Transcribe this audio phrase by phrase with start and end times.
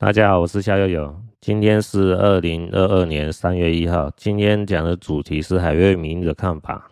[0.00, 1.14] 大家好，我是夏悠悠。
[1.42, 4.10] 今天是二零二二年三月一号。
[4.16, 6.90] 今天讲的主题是海瑞明的看法。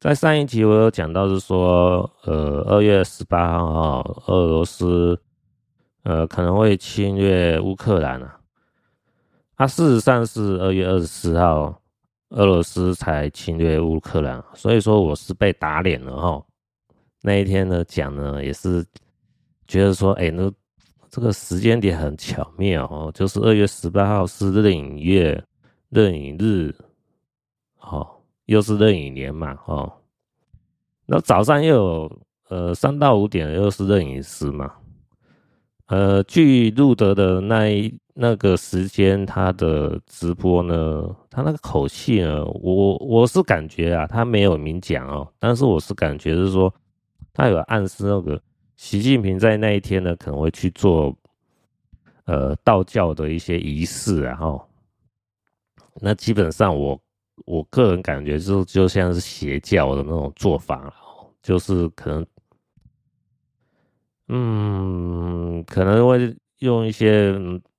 [0.00, 5.16] 在上一集我有讲到是说，呃，二月十八号，俄罗斯
[6.02, 8.40] 呃可能会侵略乌克兰啊。
[9.54, 11.80] 啊事实上是二月二十四号，
[12.30, 16.44] 俄罗斯才侵略乌克兰，所以说我是被打脸了哈。
[17.22, 18.84] 那一天呢讲呢也是
[19.68, 20.52] 觉得说，哎、欸，那。
[21.10, 25.42] 这个时间点很巧妙哦，就是二月十八号是壬寅月、
[25.88, 26.72] 壬寅日，
[27.80, 28.06] 哦，
[28.46, 29.92] 又是壬寅年嘛，哦，
[31.06, 34.72] 那早上又有呃三到五点又是壬寅时嘛，
[35.86, 46.72] 呃，据路德的那一那个时间他的直播呢，他那个口气呢，我我是感觉啊，他没有明讲哦，但是我是感觉是说
[47.32, 48.40] 他有暗示那个。
[48.82, 51.14] 习近平在那一天呢，可能会去做，
[52.24, 54.66] 呃，道教的一些仪式，然后，
[56.00, 56.98] 那基本上我
[57.44, 60.90] 我个人感觉就就像是邪教的那种做法，
[61.42, 62.26] 就是可能，
[64.28, 67.34] 嗯，可能会用一些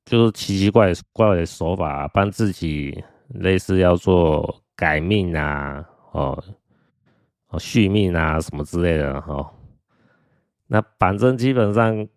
[0.05, 6.41] 就是奇奇怪怪的手法，帮自己类似要做改命啊，哦，
[7.47, 9.51] 哦续命啊什么之类的，哈。
[10.73, 12.07] 那反正基本上，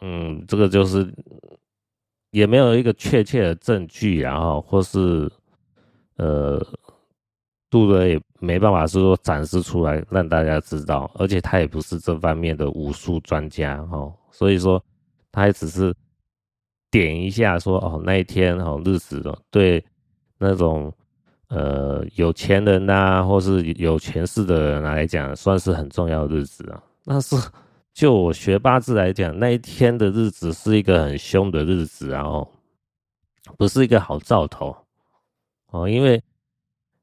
[0.00, 1.12] 嗯，这个就是
[2.30, 5.28] 也没有一个确切的证据，然后或是
[6.14, 6.64] 呃，
[7.68, 14.80] 杜德也没办法是说展示出来让大家知道，而且他也不是这方面的武术专家哦，所以说
[15.32, 15.92] 他也只是
[16.92, 19.84] 点一下说哦那一天哦日子哦对
[20.38, 20.94] 那种
[21.48, 27.34] 呃有钱人呐或是有权势的人来讲算是很重要的日子啊，那是。
[27.94, 32.52] 就我学八字来讲，那一天的日子是一个很凶的日子，然后
[33.56, 34.76] 不是一个好兆头
[35.70, 35.88] 哦。
[35.88, 36.20] 因为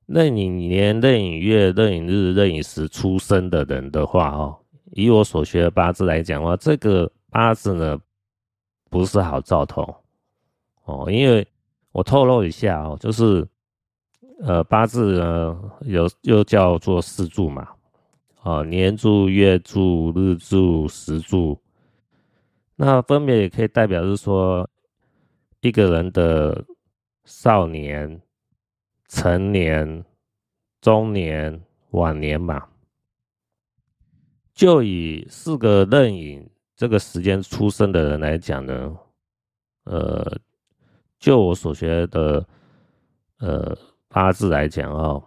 [0.07, 4.59] 壬寅年、壬寅月、壬寅日、壬寅时出生的人的话，哦，
[4.91, 7.97] 以我所学的八字来讲的话，这个八字呢
[8.89, 9.95] 不是好兆头
[10.83, 11.09] 哦。
[11.09, 11.47] 因为
[11.93, 13.47] 我透露一下哦，就是
[14.41, 17.69] 呃八字呢有又叫做四柱嘛。
[18.43, 21.61] 啊，年柱、月柱、日柱、时柱，
[22.75, 24.67] 那分别也可以代表是说
[25.59, 26.65] 一个人的
[27.23, 28.19] 少年、
[29.07, 30.03] 成年、
[30.81, 32.67] 中年、晚年嘛。
[34.55, 38.97] 就以四个壬寅这个时间出生的人来讲呢，
[39.83, 40.39] 呃，
[41.19, 42.43] 就我所学的
[43.37, 43.77] 呃
[44.07, 45.23] 八字来讲哦。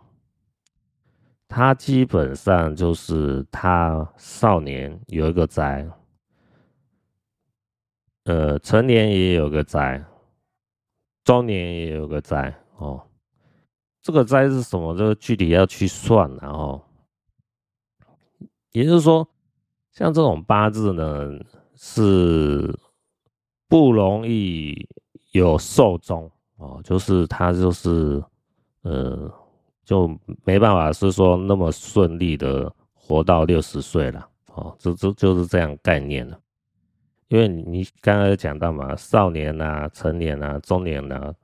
[1.54, 5.88] 他基本上就是他少年有一个灾，
[8.24, 10.04] 呃，成年也有个灾，
[11.22, 13.00] 中年也有个灾哦。
[14.02, 14.96] 这个灾是什么？
[14.96, 16.84] 这个具体要去算，然后，
[18.72, 19.24] 也就是说，
[19.92, 21.38] 像这种八字呢，
[21.76, 22.76] 是
[23.68, 24.88] 不容易
[25.30, 28.20] 有寿终哦，就是他就是
[28.82, 29.32] 呃。
[29.84, 30.08] 就
[30.44, 36.38] 没办法是说那么顺利的活到六十岁了哦，这这就是这样概念了。
[37.28, 41.34] 因为你刚才讲到嘛，少年啊、成年啊、中年啊，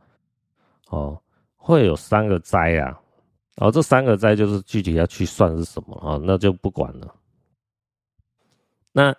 [0.89, 1.21] 哦，
[1.56, 3.01] 会有三个灾啊，
[3.56, 7.15] 哦，这三个灾就是具体要去算是什么哦，那就不管了。
[8.93, 9.15] 那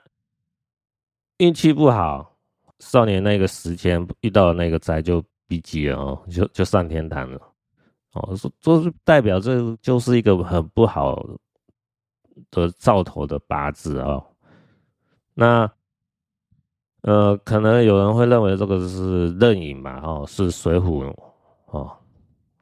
[1.38, 2.38] 运气不好，
[2.80, 7.51] 少年那个时间遇到那个灾就逼急了哦，就就上天堂了。
[8.14, 11.26] 哦，说说是代表这就是一个很不好
[12.50, 14.26] 的兆头的八字哦。
[15.34, 15.72] 那
[17.04, 21.04] 呃，可能有人会认为这个是壬寅嘛，哦，是水虎
[21.68, 21.92] 哦，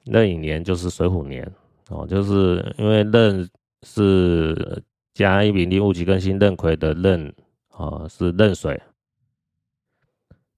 [0.06, 1.52] 壬寅年就是水虎年
[1.90, 3.50] 哦，就是因为壬
[3.82, 4.82] 是
[5.14, 7.34] 甲乙丙丁戊己庚辛壬癸的壬
[7.72, 8.82] 哦，是壬水。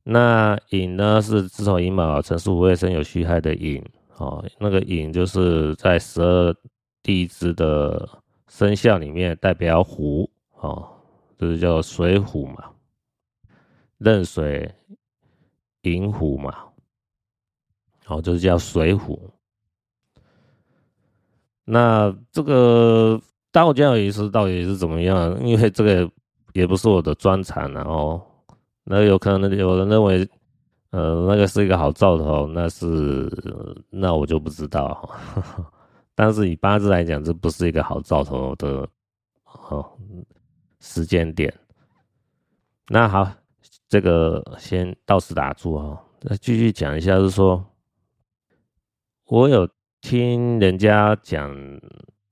[0.04, 3.84] 那寅呢是子丑寅卯辰巳午未申酉戌亥的寅。
[4.22, 6.56] 哦，那个寅就是在十二
[7.02, 8.08] 地支的
[8.48, 10.30] 生肖里面代表虎，
[10.60, 10.88] 哦，
[11.40, 12.70] 就是叫水虎嘛，
[13.98, 14.72] 壬水
[15.82, 16.56] 寅虎嘛，
[18.06, 19.28] 哦，就是叫水虎。
[21.66, 23.20] 那这个
[23.52, 25.44] 道教仪式到底是怎么样？
[25.44, 26.08] 因为这个
[26.54, 28.22] 也不是我的专长，然后
[28.84, 30.30] 那有可能有人认为。
[30.92, 33.30] 呃，那个是一个好兆头，那是
[33.90, 35.10] 那我就不知道。
[36.14, 38.88] 但是以八字来讲，这不是一个好兆头的
[39.70, 39.90] 哦
[40.80, 41.54] 时间点。
[42.88, 43.32] 那好，
[43.88, 47.66] 这个先到此打住哦，再继续讲一下，是说，
[49.28, 49.68] 我有
[50.02, 51.56] 听人家讲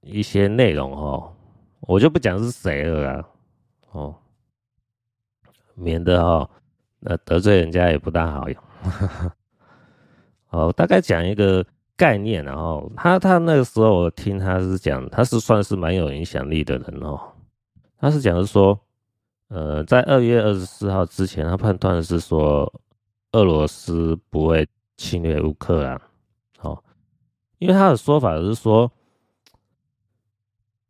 [0.02, 1.34] 一些内容哦，
[1.80, 3.30] 我就不讲是谁了啦，
[3.92, 4.16] 哦，
[5.76, 6.50] 免得哈，
[7.06, 8.64] 呃得罪人家也不大好用。
[10.50, 11.66] 哦，大概讲一个
[11.96, 17.20] 概念，然后他他那个时候我听他是讲，他是算是蛮有影响力的人哦，
[18.00, 18.80] 他是讲的说。
[19.52, 22.72] 呃，在二月二十四号之前，他判断是说，
[23.32, 26.00] 俄罗斯不会侵略乌克兰，
[26.62, 26.84] 哦，
[27.58, 28.92] 因为他的说法是说，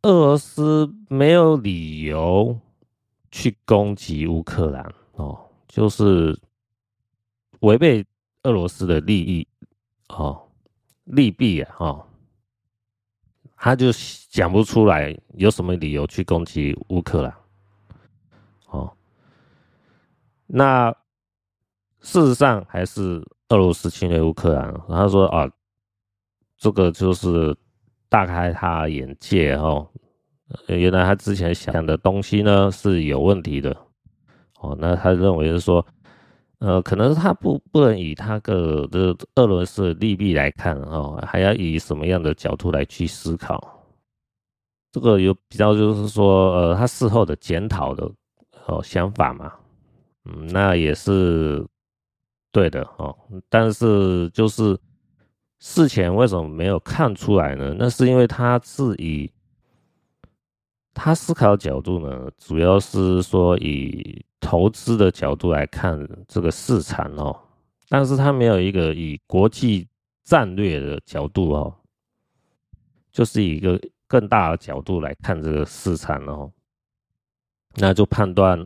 [0.02, 2.60] 俄罗斯没有理由
[3.30, 6.36] 去攻击乌克兰，哦，就是
[7.60, 8.04] 违背
[8.42, 9.46] 俄罗斯的利益，
[10.08, 10.48] 哦，
[11.04, 12.06] 利弊啊，哦，
[13.56, 13.92] 他就
[14.28, 17.32] 讲不出来有什么理由去攻击乌克兰。
[18.70, 18.92] 哦，
[20.48, 20.90] 那
[22.00, 24.74] 事实上还是俄罗斯侵略乌克兰。
[24.88, 25.48] 然后说啊，
[26.56, 27.56] 这个就是
[28.08, 29.88] 大开他眼界哦，
[30.66, 33.86] 原来他之前想的东西呢是有问题的。
[34.60, 35.84] 哦，那他认为是说，
[36.58, 43.84] 呃，可能他不不能以他个的俄罗斯利弊来看哦，还要以什么样的角度来去思考。
[44.92, 48.10] 这个有比较就是说，呃，他事后的检讨的。
[48.66, 49.52] 哦，想法嘛，
[50.26, 51.66] 嗯，那也是
[52.52, 53.16] 对的哦。
[53.48, 54.78] 但是就是
[55.58, 57.74] 事前为什么没有看出来呢？
[57.76, 59.28] 那是因为他是以
[60.92, 67.36] 他思考角度呢，主要是说以投资的角度来看这个市场哦。
[67.88, 69.88] 但是他没有一个以国际
[70.24, 71.74] 战略的角度哦，
[73.10, 76.50] 就是一个更大的角度来看这个市场哦。
[77.76, 78.58] 那就判断，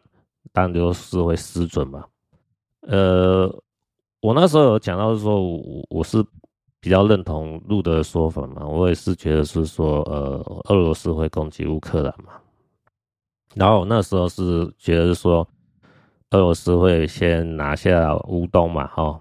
[0.53, 2.05] 当然就是会失准嘛。
[2.81, 3.47] 呃，
[4.21, 6.25] 我那时候有讲到说，我我是
[6.85, 12.35] 比较认同路德的说法嘛，我也是觉得是说，呃，俄罗斯会攻击乌克兰嘛。
[13.55, 15.49] 然后那时候是觉得是说，
[16.33, 19.19] 俄罗斯会先拿下乌东嘛，哈，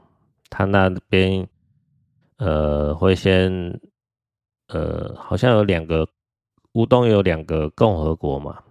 [0.50, 1.48] 他那边
[2.36, 3.50] 呃会先
[4.68, 6.06] 呃好像有两个
[6.74, 8.62] 乌东有两个共和国嘛。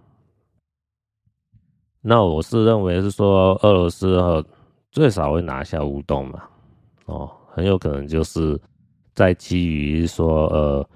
[1.99, 4.45] 那我是认为是说，俄罗斯哦
[4.91, 6.43] 最少会拿下乌东嘛，
[7.05, 8.61] 哦，很有可能就是
[9.13, 10.89] 在基于说呃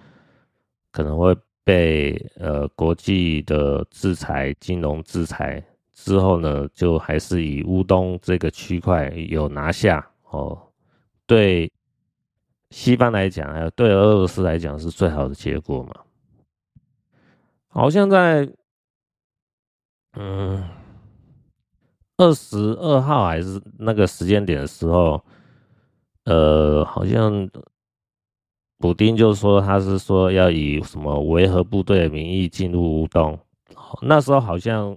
[0.91, 10.57] 可能会被呃国际的制裁、金融制裁之后呢，就还是以乌东这个区块有拿下哦，
[11.25, 11.71] 对
[12.71, 15.95] 西方来讲，还有对俄罗斯来讲是最好的结果嘛。
[17.67, 18.49] 好像在
[20.13, 20.63] 嗯。
[22.19, 25.23] 二十二号还是那个时间点的时候，
[26.23, 27.47] 呃，好像
[28.77, 33.37] 补丁就说他是说要以什么维和部队的名义进入乌东。
[34.01, 34.95] 那时候好像，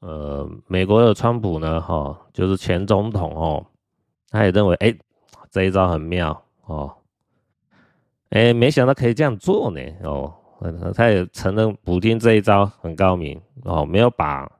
[0.00, 3.66] 呃，美国的川普呢，哈，就是前总统哦，
[4.30, 4.94] 他也认为，哎，
[5.50, 6.94] 这一招很妙哦，
[8.30, 10.32] 哎，没想到可以这样做呢，哦，
[10.94, 14.50] 他也承认补丁这一招很高明哦，没有把。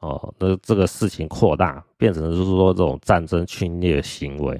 [0.00, 4.58] 哦，那这个事情扩大，变成就是说这种战争侵略行为。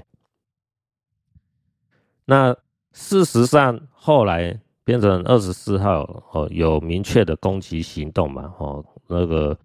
[2.27, 2.55] 那
[2.93, 8.55] 事实上后来变成二十四号哦，有明确的攻击行动嘛？
[8.59, 9.57] 哦，那个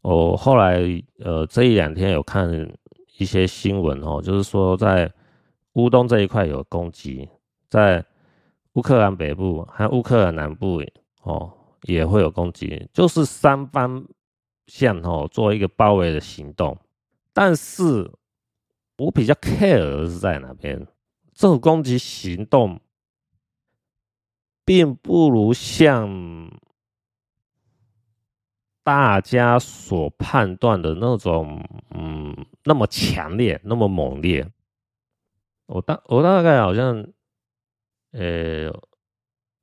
[0.00, 0.80] 我后来
[1.18, 2.50] 呃这一两天有看
[3.18, 5.12] 一些新闻哦，就是说在
[5.74, 7.28] 乌东这一块有攻击，
[7.68, 8.04] 在
[8.74, 10.82] 乌克兰北部和乌克兰南部
[11.22, 14.04] 哦也会有攻击，就是三方。
[14.68, 16.78] 向哦，做一个包围的行动，
[17.34, 18.10] 但是
[18.96, 20.86] 我比较 care 的是在哪边？
[21.42, 22.80] 这种攻击行动，
[24.64, 26.48] 并不如像
[28.84, 34.48] 大家所判断的那种，嗯，那么强烈，那么猛烈。
[35.66, 37.08] 我大我大概好像，
[38.12, 38.70] 呃，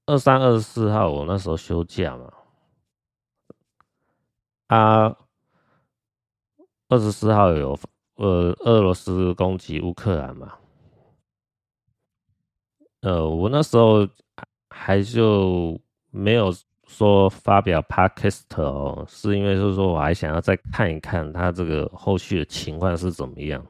[0.05, 2.33] 二三二十四号，我那时候休假嘛。
[4.67, 5.17] 啊，
[6.89, 7.79] 二十四号有
[8.15, 10.57] 呃俄罗斯攻击乌克兰嘛？
[13.01, 14.07] 呃，我那时候
[14.69, 15.79] 还就
[16.11, 16.53] 没有
[16.85, 23.65] 说发表 podcast 哦，是因为就是说我还想要再看一看他这个后续的情况是怎么样。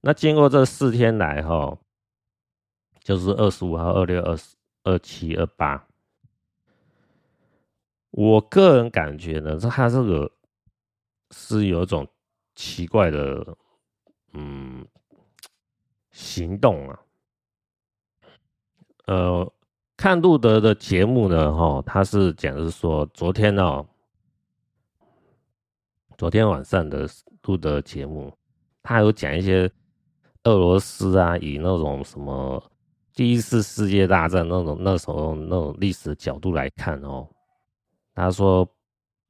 [0.00, 1.76] 那经过这四天来哈，
[3.02, 4.54] 就是二十五号、二六、二十、
[4.84, 5.84] 二七、二八。
[8.12, 10.30] 我个人感觉呢，他这个
[11.32, 12.06] 是有一种
[12.54, 13.56] 奇怪的
[14.32, 14.86] 嗯
[16.12, 16.98] 行动啊。
[19.06, 19.52] 呃，
[19.96, 23.86] 看路德的节目呢，哈，他是讲的是说，昨天、哦，
[26.18, 27.08] 昨天晚上的
[27.44, 28.36] 路德节目，
[28.82, 29.70] 他有讲一些
[30.42, 32.60] 俄罗斯啊，以那种什么
[33.14, 37.28] 第一次世界大战那种那时候那种历史角度来看哦，
[38.12, 38.68] 他说，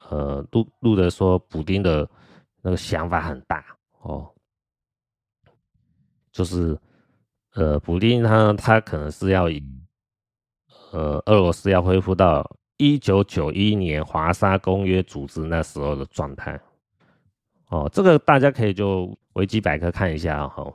[0.09, 2.09] 呃，路路德说，普丁的
[2.63, 3.63] 那个想法很大
[4.01, 4.27] 哦，
[6.33, 6.79] 就是。
[7.57, 9.63] 呃，普丁他他可能是要以，
[10.93, 12.47] 呃，俄罗斯要恢复到
[12.77, 16.61] 一九九一年华沙公约组织那时候的状态。
[17.69, 20.75] 哦，这个大家可以就维基百科看一下哈、哦。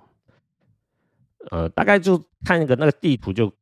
[1.52, 3.54] 呃，大概就看一个那个地图就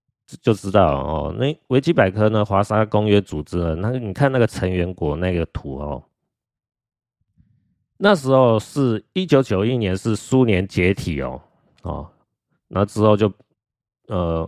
[0.41, 1.35] 就知道哦。
[1.37, 6.01] 那维基百科呢，华沙公约组织呢，那你看那个成员国那个图哦，
[7.97, 11.41] 那时候是一九九一年是苏联解体哦，
[11.81, 12.09] 哦。
[12.71, 13.31] 那之后就，
[14.07, 14.47] 呃，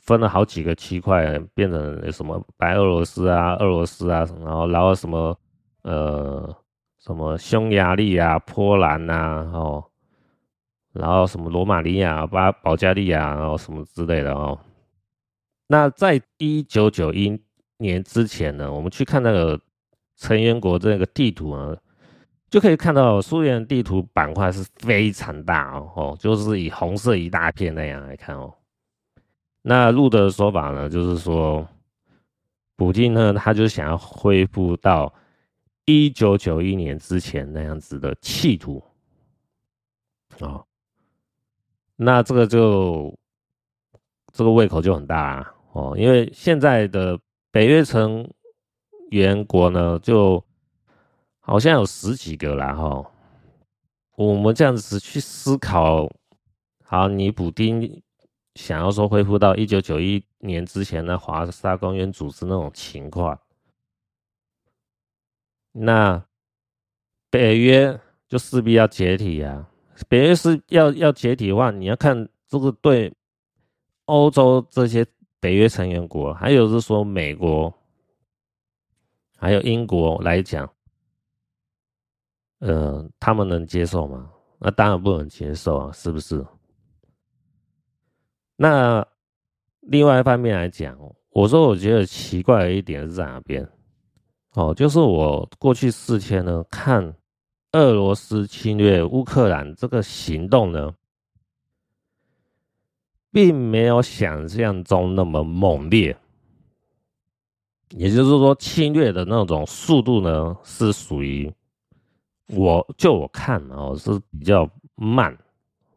[0.00, 5.38] 分了好几个区块，变成什么白俄罗斯啊、俄罗斯啊，然后然后什么
[5.82, 6.56] 呃
[6.98, 9.84] 什么匈牙利啊、波兰呐、啊，哦，
[10.92, 14.58] 然后什么罗马尼亚、巴保加利亚，然后什么之类的哦。
[15.66, 17.38] 那在一九九一
[17.76, 19.60] 年之前呢，我们去看那个
[20.16, 21.76] 成员国这个地图啊。
[22.54, 28.54] 就可以看到苏联地图板块是非常大哦，哦，就是以红色一大片那样来看哦。
[29.60, 31.66] 那路德的说法呢，就是说，
[32.76, 35.12] 普京呢，他就想要恢复到
[35.84, 38.80] 一九九一年之前那样子的企图
[40.38, 40.64] 哦。
[41.96, 43.12] 那这个就
[44.32, 47.18] 这个胃口就很大啊哦，因为现在的
[47.50, 48.24] 北约成
[49.10, 50.40] 员国呢，就
[51.46, 53.12] 好像有十几个啦哈，
[54.16, 56.10] 我们这样子去思考，
[56.82, 58.02] 好，你补丁
[58.54, 63.38] 想要说恢复到一九九一年之前的华沙公约组织那种情况，
[65.72, 66.24] 那
[67.28, 69.68] 北约就势必要解体啊。
[70.08, 73.12] 北约是要要解体的话，你要看这个对
[74.06, 75.06] 欧洲这些
[75.40, 77.74] 北约成员国，还有是说美国，
[79.36, 80.73] 还有英国来讲。
[82.66, 84.30] 呃，他们能接受吗？
[84.58, 86.42] 那当然不能接受啊，是不是？
[88.56, 89.06] 那
[89.80, 93.68] 另外一方面来讲，我说我觉得奇怪的一点是在哪边？
[94.52, 97.14] 哦，就是我过去四天呢，看
[97.72, 100.94] 俄罗斯侵略乌克兰这个行动呢，
[103.30, 106.16] 并没有想象中那么猛烈，
[107.90, 111.52] 也就是说，侵略的那种速度呢，是属于。
[112.48, 115.36] 我就我看哦，是比较慢，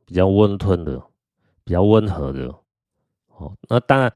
[0.05, 1.01] 比较温吞的，
[1.63, 2.47] 比较温和的
[3.35, 3.51] 哦。
[3.69, 4.13] 那当然，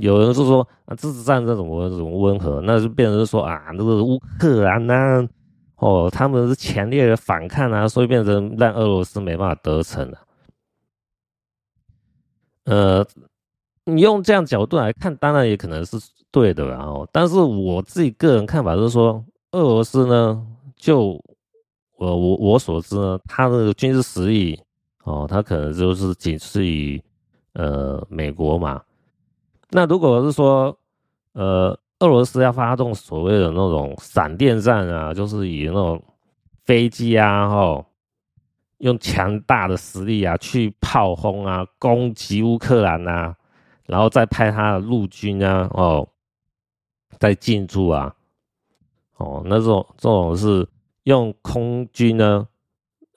[0.00, 2.60] 有人是说啊，这是战争怎么怎么温和？
[2.62, 5.28] 那就变成说啊，那个乌克兰呐，
[5.76, 10.18] 哦，他们是强烈的反抗啊，所以变成让俄罗斯没办法得逞了。
[12.64, 13.04] 呃，
[13.84, 15.96] 你用这样角度来看，当然也可能是
[16.30, 21.20] 对的，然后，但是我自己个人看法是说，俄罗斯呢，就
[22.04, 24.60] 呃，我我所知呢，他的军事实力
[25.04, 27.00] 哦，他可能就是仅次于
[27.52, 28.82] 呃美国嘛。
[29.70, 30.76] 那如果是说
[31.34, 36.02] 呃俄罗斯要发动所谓的那种闪电战啊，就是以那种
[36.64, 37.86] 飞机啊，吼，
[38.78, 43.36] 用强大的实力啊去炮轰啊，攻击乌克兰啊，
[43.86, 46.08] 然后再派他的陆军啊，哦，
[47.20, 48.12] 再进驻啊，
[49.18, 50.66] 哦，那种这种是。
[51.04, 52.46] 用空军呢，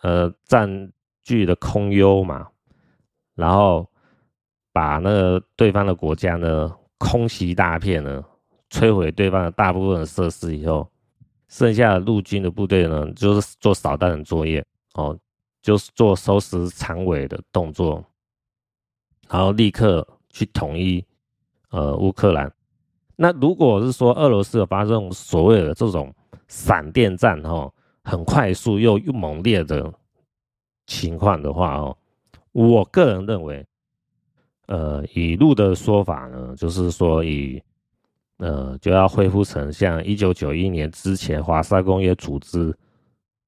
[0.01, 0.91] 呃，占
[1.23, 2.47] 据的空优嘛，
[3.35, 3.89] 然后
[4.71, 8.23] 把那个对方的国家呢空袭大片呢，
[8.69, 10.89] 摧毁对方的大部分设施以后，
[11.47, 14.65] 剩下的陆军的部队呢，就是做扫荡的作业
[14.95, 15.17] 哦，
[15.61, 18.03] 就是做收拾残尾的动作，
[19.29, 21.05] 然后立刻去统一
[21.69, 22.51] 呃乌克兰。
[23.15, 26.13] 那如果是说俄罗斯有发生所谓的这种
[26.47, 27.71] 闪电战哈？
[28.05, 29.91] 很快速又又猛烈的
[30.85, 31.97] 情况的话哦，
[32.51, 33.65] 我个人认为，
[34.67, 37.59] 呃，以路的说法呢，就是说以
[38.38, 42.67] 呃就要恢复成像一九九一年之前华沙工业组织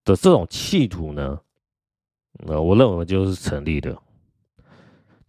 [0.04, 1.40] 的这种企图呢，
[2.48, 3.96] 呃，我认为就是成立的。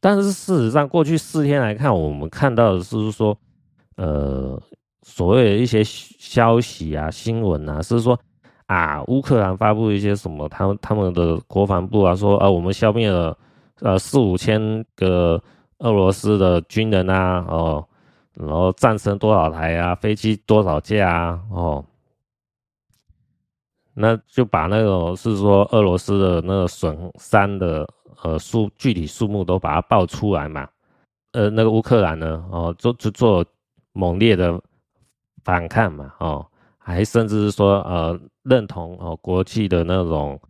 [0.01, 3.39] 但是事实上，过去四天来看，我们看到的是说，
[3.97, 4.59] 呃，
[5.03, 8.19] 所谓的一些消息啊、新闻啊，是说。
[8.69, 13.35] 啊，乌克兰发布一些什么，他他们的国防部啊说啊，我们消灭了
[13.81, 15.43] 呃四五千个
[15.79, 17.89] 俄罗斯的军人啊，哦，
[18.35, 21.83] 然后战胜多少台啊，飞机多少架啊，哦，
[23.95, 27.89] 那就把那种是说俄罗斯的那个损伤的
[28.23, 30.69] 呃数具体数目都把它报出来嘛，
[31.33, 33.43] 呃，那个乌克兰呢，哦，就就做
[33.95, 34.61] 猛烈的
[35.43, 36.47] 反抗嘛，哦。
[36.89, 40.41] 还甚至是说，呃，认同哦国际的那种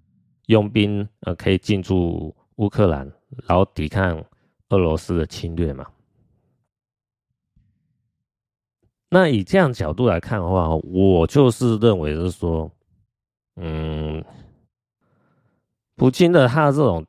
[0.46, 3.10] 佣兵，呃，可以进驻乌克兰，
[3.48, 4.24] 然后抵抗
[4.68, 5.84] 俄罗斯的侵略嘛。
[9.10, 12.70] 那以这样角度来看的话，我就是认为是说，
[13.56, 14.24] 嗯，
[15.96, 17.04] 普京的他的这种，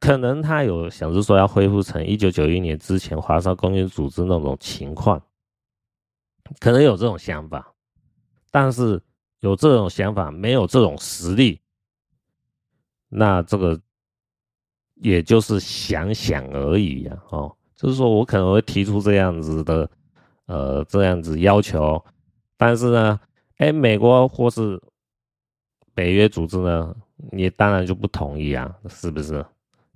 [0.00, 5.22] 可能他有想着说要恢复成一九九一年之前华沙公约组织那种情况，
[6.58, 7.70] 可能有这种想法。
[8.54, 9.02] 但是
[9.40, 11.60] 有这种想法，没有这种实力，
[13.08, 13.80] 那这个
[14.94, 17.20] 也就是想想而已呀。
[17.30, 19.90] 哦，就是说我可能会提出这样子的，
[20.46, 22.00] 呃，这样子要求，
[22.56, 23.18] 但是呢，
[23.56, 24.80] 哎，美国或是
[25.92, 26.94] 北约组织呢，
[27.32, 29.44] 你当然就不同意啊，是不是？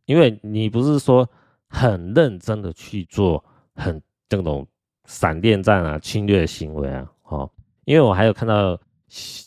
[0.06, 1.30] 因为你不是说
[1.68, 3.44] 很认真的去做
[3.76, 4.66] 很这种
[5.04, 7.48] 闪电战啊、侵略行为啊，哦。
[7.88, 8.78] 因为我还有看到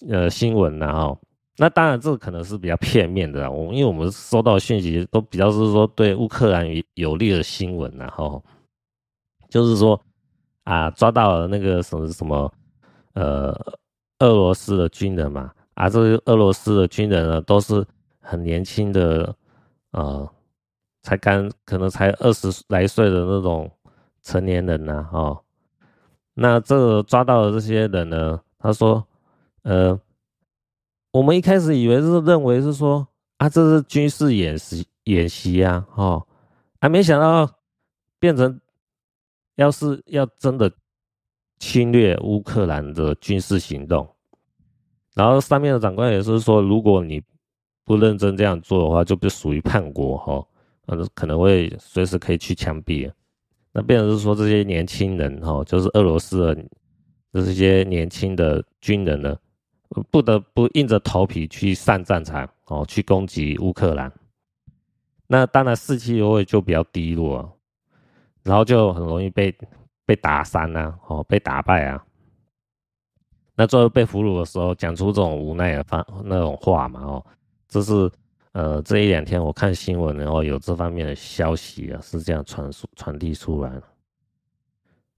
[0.10, 1.16] 呃新闻然后，
[1.58, 8.44] 那当然这可能是比较片面的，我因为我们收到的讯息都比较是说对乌克兰有利的新闻，然后
[9.48, 10.02] 就是说
[10.64, 12.52] 啊抓到了那个什么什么
[13.14, 13.56] 呃
[14.18, 17.86] 俄罗斯的军人嘛，啊这个俄罗斯的军人呢都是
[18.20, 19.36] 很年轻的
[19.92, 20.28] 呃
[21.04, 23.70] 才刚可能才二十来岁的那种
[24.24, 25.40] 成年人呐，哦。
[26.34, 28.42] 那这抓到的这些人呢？
[28.58, 29.06] 他说
[29.64, 30.00] ：“呃，
[31.12, 33.06] 我们一开始以为是认为是说
[33.38, 36.26] 啊，这是军事演习演习啊，哦，
[36.80, 37.50] 还没想到
[38.18, 38.62] 变成
[39.56, 40.72] 要是要真的
[41.60, 44.08] 侵略乌克兰的军事行动。
[45.14, 47.22] 然后上面的长官也是说，如果你
[47.84, 50.48] 不认真这样做的话，就不属于叛国哈，
[50.86, 53.12] 呃，可能会随时可以去枪毙。”
[53.74, 59.38] 那变成是说，这些年轻人哈，就是俄罗斯的这些年轻的军人呢，
[60.10, 64.12] 不得不硬着头皮去上战场哦，去攻击乌克兰。
[65.28, 67.58] 那当然士气会就比较低落，
[68.44, 69.56] 然后就很容易被
[70.06, 72.06] 被打伤啊，哦，被打败啊。
[73.56, 77.26] 那最后被俘虏的时候，讲出这种无奈的话那种话嘛，哦，
[77.70, 78.12] 这是。
[78.54, 83.82] 呃，这一两天我看新闻，然后有这方面的消息啊，是这样传输传递出来。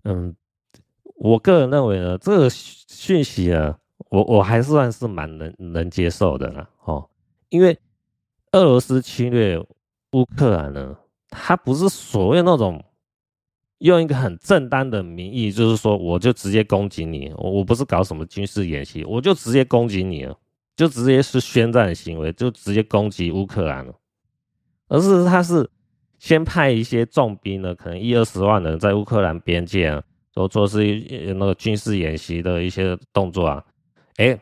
[0.03, 0.35] 嗯，
[1.15, 3.75] 我个人认为呢，这个讯息啊，
[4.09, 6.69] 我我还是算是蛮能能接受的啦。
[6.85, 7.09] 哦，
[7.49, 7.75] 因为
[8.51, 9.57] 俄罗斯侵略
[10.11, 10.95] 乌克兰呢，
[11.29, 12.83] 它不是所谓那种
[13.79, 20.37] 用一个很正当的名义，就是说我就直接攻击你，我我不是搞什么军事演习，我就直接攻击你了。
[20.75, 23.93] 就直接是宣战的行为，就直接攻击乌克兰了，
[24.87, 25.69] 而是他是
[26.17, 30.83] 先派一些重兵呢，可能一二十万人在乌克兰边界啊，都做是
[31.37, 33.63] 那个军事演习的一些动作啊，
[34.15, 34.39] 哎，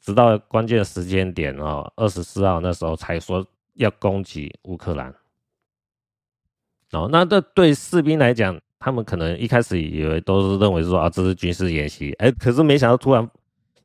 [0.00, 5.14] 直到关键时间点啊，二十四号那时候才说要攻击乌克兰。
[6.92, 13.30] 哦，那这对士兵来讲，他们可能一开始以为都是认为说啊，这是军事演习，哎，可是没想到突然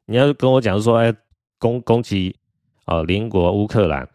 [0.06, 1.14] 你要跟我讲说，哎。
[1.58, 2.36] 攻攻击
[2.86, 4.08] 啊，邻国乌克兰，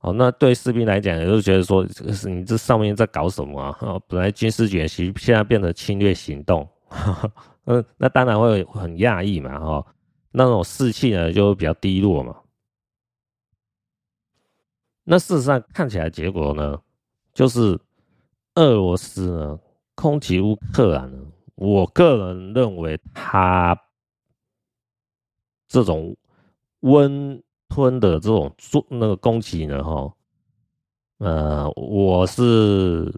[0.00, 3.76] 哦，那对士兵来讲，也就觉得说，是你这上面在搞什么啊？
[3.80, 6.68] 哦，本来军事演习，现在变成侵略行动，
[7.64, 9.86] 嗯，那当然会很讶异嘛，哈，
[10.30, 12.36] 那种士气呢就比较低落嘛。
[15.02, 16.78] 那事实上看起来结果呢，
[17.32, 17.78] 就是
[18.54, 19.58] 俄罗斯呢
[19.94, 21.18] 攻击乌克兰呢，
[21.54, 23.76] 我个人认为他
[25.66, 26.16] 这种。
[26.86, 30.12] 温吞的这种做那个攻击呢，哈，
[31.18, 33.12] 呃，我是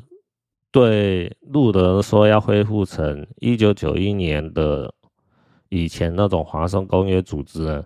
[0.72, 4.90] 对路德说要恢复成一九九一年的
[5.68, 7.84] 以前那种华沙公约组织呢，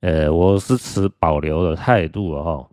[0.00, 2.66] 呃，我是持保留的态度哈。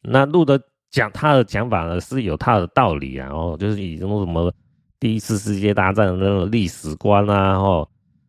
[0.00, 4.50] 那路德讲他的讲法呢是有他的道理啊，哦，就是以那种什么
[4.98, 7.86] 第一次世界大战的那种历史观啊，哦，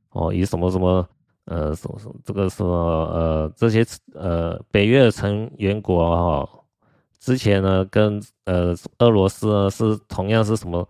[0.09, 1.07] 哦，以什么什么。
[1.47, 6.49] 呃，什么什么这个什么呃，这些呃北约成员国哈、哦，
[7.19, 10.87] 之前呢跟呃俄罗斯呢是同样是什么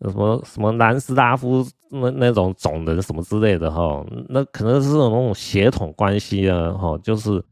[0.00, 7.42] 什么什么南斯拉夫那那种种人什么之类的哈，那可能是那种血统关系啊，哈，就是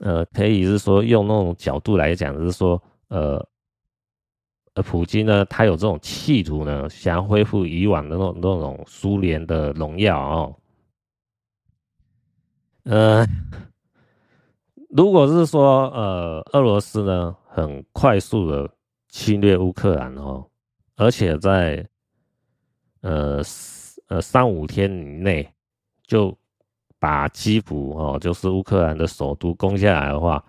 [0.00, 3.44] 呃，可以是说用那种角度来讲，就是说呃，
[4.74, 10.56] 呃，普京呢，他有这种企图呢，想要恢复以往的那种那种苏联的荣耀哦，
[12.84, 13.26] 呃，
[14.88, 18.68] 如果是说呃，俄罗斯呢，很快速的
[19.08, 20.46] 侵略乌克兰哦，
[20.96, 21.86] 而且在
[23.02, 23.42] 呃，
[24.08, 25.48] 呃，三五天以内
[26.06, 26.36] 就
[26.98, 30.44] 把基辅哦，就是乌克兰的首都攻下来的话，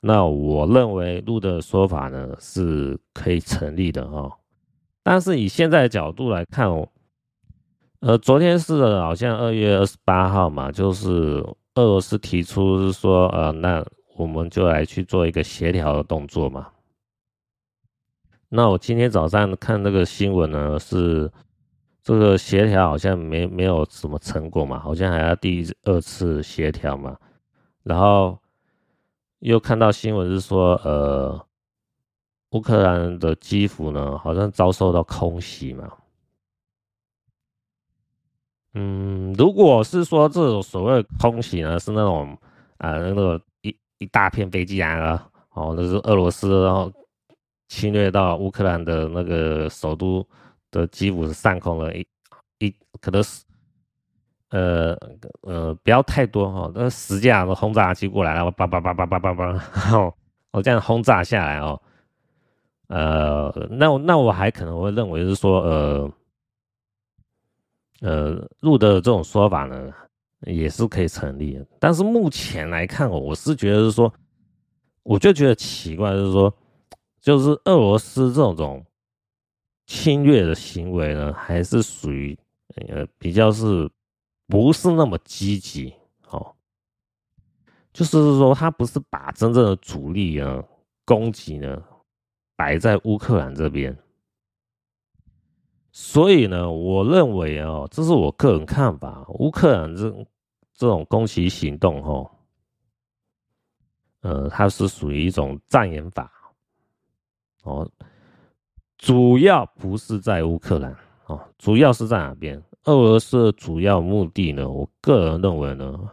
[0.00, 4.32] 那我认为路的说法呢是可以成立的哦。
[5.02, 6.88] 但是以现在的角度来看哦，
[8.00, 13.84] 呃，昨天是好像二月二十八号嘛，就是俄罗斯提出是说，呃，那
[14.16, 16.68] 我们就来去做一个协调的动作嘛。
[18.48, 21.30] 那我今天早上看那个新闻呢是。
[22.04, 27.16] 这个协调好像没没有什么成果嘛，好像还要第二次协调嘛，
[27.84, 28.36] 然后
[29.38, 31.46] 又看到新闻是说，呃，
[32.50, 35.92] 乌克兰的基辅呢，好像遭受到空袭嘛。
[38.74, 42.36] 嗯，如果是说这种所谓空袭呢，是那种
[42.78, 46.92] 啊、呃，那个一一大片飞机啊，哦，那是俄罗斯然后
[47.68, 50.26] 侵略到乌克兰的那个首都。
[50.72, 52.06] 的基辅上空了一
[52.58, 53.44] 一，可能是
[54.48, 54.96] 呃
[55.42, 60.10] 呃不要太多哈，那十架的轰炸机过来了，叭叭叭叭叭叭叭，然后
[60.50, 61.78] 我这样轰炸下来哦，
[62.88, 66.10] 呃，那那我还可能会认为是说呃
[68.02, 69.90] 呃陆的这种说法呢
[70.42, 74.12] 也是可以成立的，但是目前来看哦，我是觉得是说，
[75.02, 76.54] 我就觉得奇怪，就是说，
[77.20, 78.84] 就是俄罗斯这种种。
[79.84, 82.38] 侵略的行为呢，还是属于
[82.86, 83.90] 呃比较是
[84.46, 85.92] 不是那么积极
[86.30, 86.54] 哦？
[87.92, 90.62] 就是说，他不是把真正的主力啊
[91.04, 91.82] 攻击呢
[92.56, 93.94] 摆在乌克兰这边，
[96.04, 100.10] 所以呢，我认为啊，这是我个人看法，乌克兰这
[100.74, 102.28] 这种攻击行动哦，
[104.22, 106.28] 呃，它是属于一种障眼法
[107.62, 107.88] 哦。
[108.98, 110.94] 主要不是在乌克兰
[111.26, 112.60] 哦，主要是在哪边？
[112.84, 114.68] 俄罗斯的主要目的呢？
[114.68, 116.10] 我个人认为呢，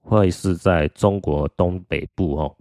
[0.00, 2.56] 会是在中国东北部哦。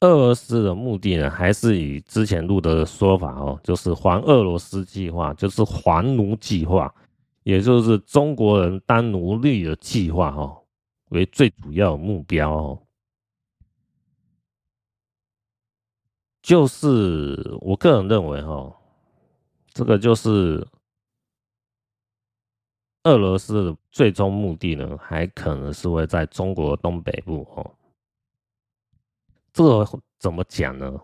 [0.00, 6.94] 俄罗斯的目的呢，还是以之前录的说法哦，就是还俄罗斯计划，就是还奴计划，
[7.42, 10.62] 也就是中国人当奴隶的计划哦，
[11.08, 12.82] 为最主要目标哦。
[16.42, 18.72] 就是我个人认为，哈，
[19.72, 20.64] 这个就是
[23.02, 27.74] 俄罗斯的最终目的呢，还可能是会在中国东北部，哦。
[29.58, 31.00] 这个怎么讲呢？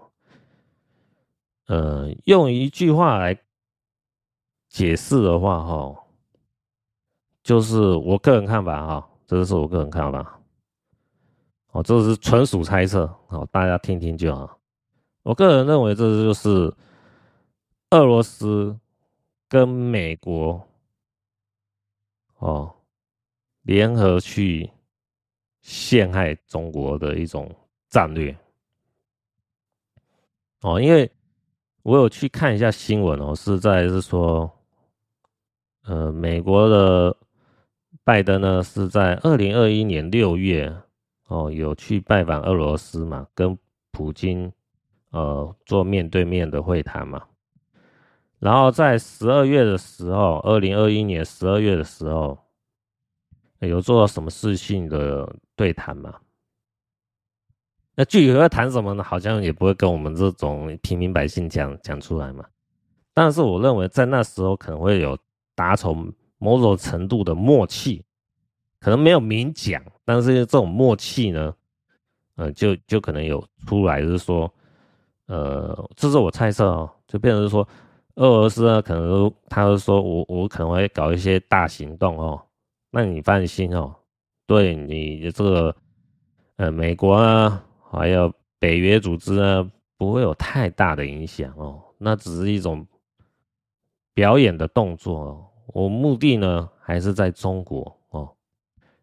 [1.66, 3.36] 呃，用一句话来
[4.68, 6.06] 解释的话，哈，
[7.42, 10.40] 就是我个人看法，哈，这个是我个人看法，
[11.72, 14.60] 哦，这是纯属猜测，好，大家听听就好。
[15.24, 16.72] 我个人认为，这就是
[17.90, 18.78] 俄罗斯
[19.48, 20.64] 跟美国
[22.36, 22.72] 哦
[23.62, 24.70] 联合去
[25.60, 27.52] 陷害中国的一种
[27.88, 28.36] 战略
[30.64, 30.80] 哦。
[30.80, 31.08] 因为
[31.82, 34.50] 我有去看一下新闻哦，是在是说，
[35.84, 37.16] 呃，美国的
[38.02, 40.74] 拜登呢是在二零二一年六月
[41.28, 43.56] 哦有去拜访俄罗斯嘛，跟
[43.92, 44.52] 普京。
[45.10, 47.22] 呃，做面对面的会谈嘛，
[48.40, 52.36] 然后在十二月的时候，二零二一年十二月的时候，
[53.60, 56.12] 有做什么事情的对谈嘛？
[57.94, 59.02] 那具体会谈什么呢？
[59.02, 62.44] 好像也不会跟我们这种平民百姓讲讲出来嘛。
[63.12, 65.16] 但是我认为在那时候可能会有
[65.54, 68.04] 达成某种程度的默契，
[68.80, 71.54] 可能没有明讲，但是这种默契呢，
[72.36, 74.52] 呃，就就可能有出来，就是说。
[75.26, 77.66] 呃，这是我猜测哦，就变成是说，
[78.16, 82.38] 俄罗斯呢，可能他会说我我可能会搞一些大行动哦，
[82.90, 83.96] 那你放心哦，
[84.46, 85.74] 对你的这个
[86.56, 87.64] 呃美国啊，
[87.96, 92.86] 还有北约组织呢，不会有太大的影响哦，那只是一种
[94.12, 98.34] 表演的动作哦，我目的呢还是在中国哦，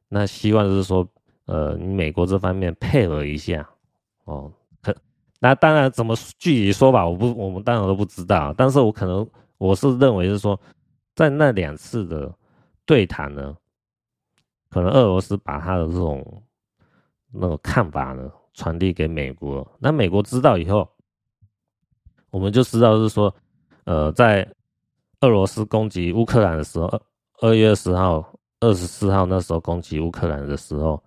[0.07, 1.07] 那希望就是说，
[1.45, 3.67] 呃，你美国这方面配合一下
[4.25, 4.51] 哦。
[4.81, 4.95] 可
[5.39, 8.53] 那当然，怎么具体说法，我不，我们当然都不知道。
[8.57, 9.27] 但是我可能
[9.57, 10.59] 我是认为是说，
[11.15, 12.33] 在那两次的
[12.85, 13.55] 对谈呢，
[14.69, 16.43] 可能俄罗斯把他的这种
[17.31, 20.89] 那个看法呢传递给美国，那美国知道以后，
[22.29, 23.33] 我们就知道是说，
[23.85, 24.47] 呃，在
[25.21, 27.01] 俄罗斯攻击乌克兰的时候，
[27.41, 31.03] 二月十号、二十四号那时候攻击乌克兰的时候，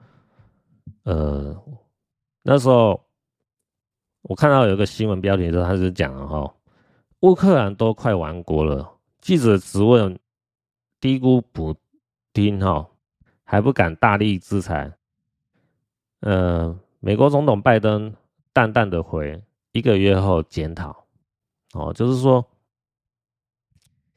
[1.05, 1.57] 呃，
[2.43, 3.01] 那时候。
[4.27, 6.55] 我看到有一个新闻标题，说他是讲了哈，
[7.21, 10.19] 乌克兰都快亡国了，记者质问，
[10.99, 11.77] 低估普
[12.33, 12.89] 丁哈，
[13.45, 14.91] 还不敢大力制裁。
[16.21, 18.15] 呃，美国总统拜登
[18.55, 21.05] 淡淡的回，一个月后检讨。
[21.75, 22.43] 哦，就是说，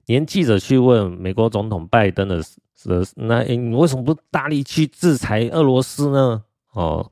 [0.06, 2.42] 连记者去问美国总统拜登的，
[2.86, 6.42] 的那你为什么不大力去制裁俄罗斯呢？
[6.72, 7.12] 哦，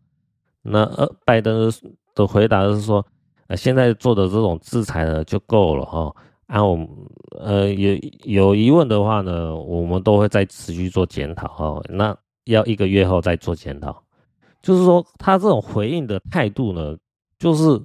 [0.61, 1.69] 那呃，拜登。
[2.15, 3.05] 的回答是说，
[3.47, 6.15] 呃，现在做的这种制裁呢就够了哈。
[6.47, 6.88] 啊，我们
[7.31, 11.81] 呃有有疑问的话呢，我们都会再持续做检讨哈。
[11.89, 14.01] 那要一个月后再做检讨，
[14.65, 16.97] 就是说他这种回应的态度呢，
[17.38, 17.80] 就是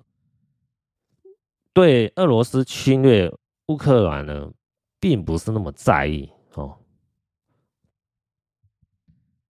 [1.74, 3.30] 对俄罗斯侵略
[3.66, 4.50] 乌克兰呢，
[4.98, 6.78] 并不是那么在意哦。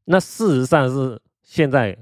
[0.05, 1.97] 那事实上是现在，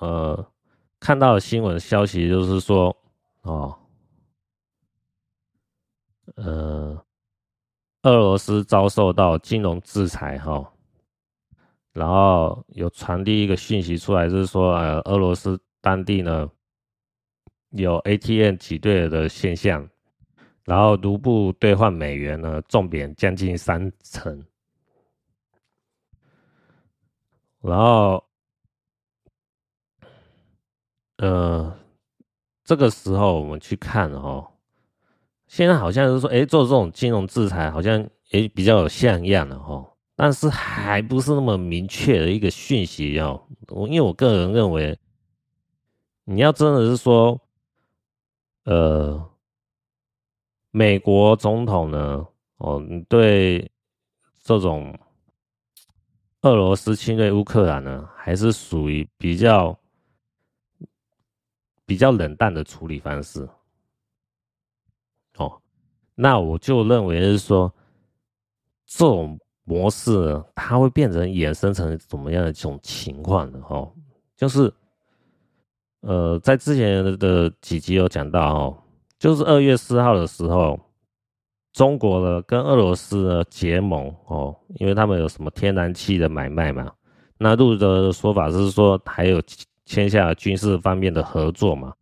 [0.00, 0.52] 呃。
[0.98, 2.96] 看到的新闻消息就是说，
[3.42, 3.78] 哦，
[6.36, 7.04] 呃，
[8.02, 10.72] 俄罗斯遭受到金融制裁哈、哦，
[11.96, 16.50] 然后有传递一个讯息出来，就是说，呃，俄罗斯当地呢
[17.70, 19.88] 有 ATM 挤兑的现象，
[20.64, 24.44] 然后卢布兑换美元呢重贬将近三成，
[27.62, 28.22] 然后。
[31.18, 31.74] 呃，
[32.62, 34.46] 这个时候我们去看哦，
[35.46, 43.46] 现在好像是说，哎，做这种金融制裁好像也比较有像样了哦，但是还不是那么明确的一个讯息哦。
[43.68, 44.98] 我因为我个人认为，
[46.24, 47.40] 你要真的是说，
[48.64, 49.30] 呃，
[50.72, 52.26] 美国总统呢，
[52.56, 53.70] 哦，你对
[54.42, 54.98] 这种
[56.40, 59.78] 俄罗斯侵略乌克兰呢，还是属于比较。
[61.88, 63.48] 比较冷淡的处理方式，
[65.36, 65.62] 哦，
[66.16, 67.72] 那我就认为是说，
[68.86, 73.60] 这种模式，它会变成衍生成怎么样的这种情况呢？
[73.68, 73.92] 哦，
[74.34, 74.72] 就是，
[76.00, 78.78] 呃，在之前的几集有讲到哦，
[79.18, 80.80] 就是二月四号的时候，
[81.74, 86.90] 中国呢跟俄罗斯呢结盟哦，因为他们有什么天然气的买卖嘛，
[87.36, 89.42] 那路的说法是说还有。
[89.88, 91.94] 签下军事方面的合作嘛？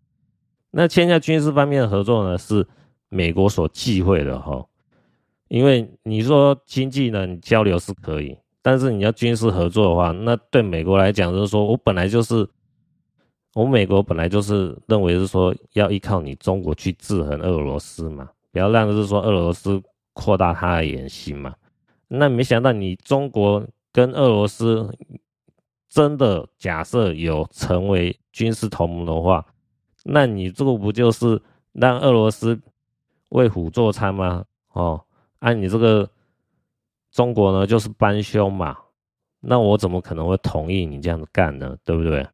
[0.70, 2.66] 那签下军事方面的合作呢，是
[3.10, 4.64] 美国所忌讳的哈。
[5.54, 12.44] 因为你说经济呢，你交流是可以，但是你要军事合作的话，那对美国来讲就是说，我本来就是，
[13.54, 19.80] 我美国本来就是认为是说要依靠你中国去制衡俄罗斯嘛，不要让就是说俄罗斯
[20.12, 21.54] 扩大他的野心嘛。
[22.08, 24.90] 那没想到你中国跟俄罗斯。
[25.86, 29.46] 真的假设有成为军事同盟的话，
[30.02, 31.40] 那你这个不就是
[31.70, 32.60] 让俄罗斯
[33.28, 34.44] 为虎作伥吗？
[34.72, 35.03] 哦，
[35.44, 36.08] 啊、你这个
[37.10, 38.78] 中国呢，就是帮凶嘛。
[39.40, 41.76] 那我怎么可能会同意你这样子干呢？
[41.84, 42.26] 对不对？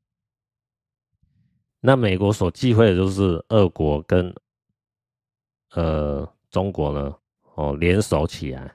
[1.81, 4.33] 那美国所忌讳的就是俄国跟
[5.73, 7.17] 呃中国呢，
[7.57, 8.73] 哦联手起来，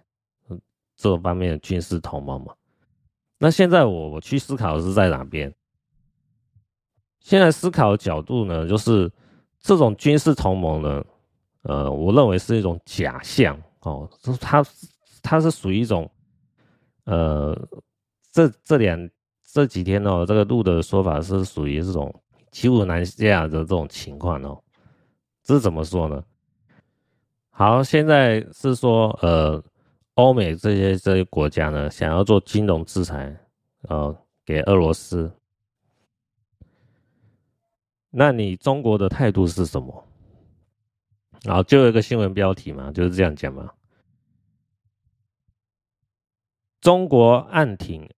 [0.98, 2.54] 这方面的军事同盟嘛。
[3.38, 5.56] 那现在我我去思考的是在哪边？
[7.22, 9.10] 现在思考的角度呢，就是
[9.62, 11.06] 这种军事同盟呢，
[11.62, 14.66] 呃，我认为是一种假象哦，是它
[15.24, 16.12] 它是属于一种，
[17.06, 17.56] 呃，
[18.32, 19.10] 这这两
[19.44, 22.14] 这几天哦，这个路的说法是属于这种
[22.52, 24.62] 骑虎难下的这种情况哦，
[25.44, 26.24] 这是怎么说呢？
[27.50, 29.64] 好，现在是说呃。
[30.16, 33.38] 欧美这些这些国家呢，想要做金融制裁，
[33.90, 35.30] 呃，给俄罗斯。
[38.12, 40.08] 那你中国的态度是什么？
[41.46, 43.72] 然后就有一个新闻标题嘛，就是这样讲嘛。
[46.82, 48.10] 中国暗挺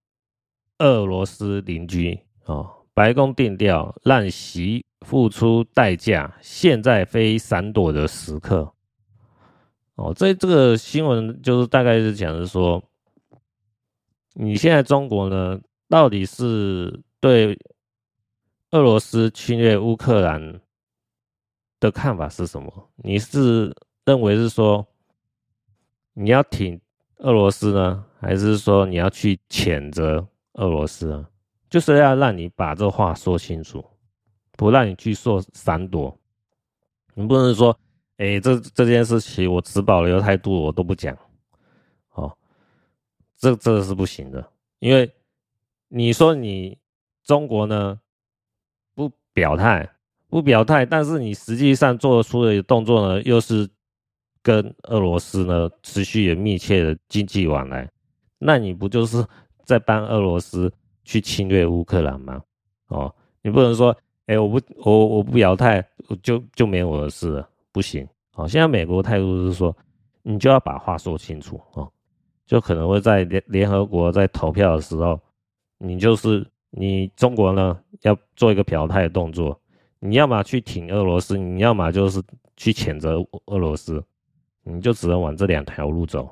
[0.79, 8.73] 俄罗斯邻居哦，白宫定调让习付出代价，现在非闪躲的时刻。
[9.95, 12.83] 哦，这这个新闻就是大概是讲的说，
[14.33, 15.59] 你现在中国呢，
[15.89, 17.57] 到底是对
[18.71, 20.61] 俄罗斯侵略乌克兰
[21.79, 22.89] 的看法是什么？
[22.95, 24.85] 你是认为是说
[26.13, 26.79] 你要挺
[27.17, 31.29] 俄罗斯呢，还是说你要去谴责俄罗斯啊？
[31.69, 33.83] 就是要让你把这话说清楚，
[34.53, 36.17] 不让你去说闪躲。
[37.13, 37.77] 你不能说，
[38.17, 41.17] 哎、这这件事情我持保留态度，我都不讲。
[42.13, 42.35] 哦，
[43.37, 45.11] 这这是不行的，因为
[45.89, 46.77] 你说你
[47.23, 47.99] 中国呢
[48.95, 49.89] 不表态，
[50.29, 53.67] 不表态，但是你实际上做出的动作呢，又是
[54.41, 57.89] 跟俄罗斯呢持续有密切的经济往来，
[58.37, 59.25] 那你不就是
[59.65, 60.71] 在帮俄罗斯？
[61.09, 62.43] 去侵略乌克兰吗？
[62.89, 65.81] 哦，你不能说，哎、我不，我我不表态，
[66.21, 68.05] 就就没我的事了，不行。
[68.35, 69.73] 哦，现在美国态度是说，
[70.21, 71.89] 你就要把话说清楚哦，
[72.45, 75.17] 就可能会在联联合国在投票的时候，
[75.77, 79.57] 你就是你中国呢要做一个表态的动作，
[79.99, 82.21] 你要么去挺俄罗斯，你要么就是
[82.55, 84.03] 去谴责俄罗斯，
[84.63, 86.29] 你就只能往这两条路走。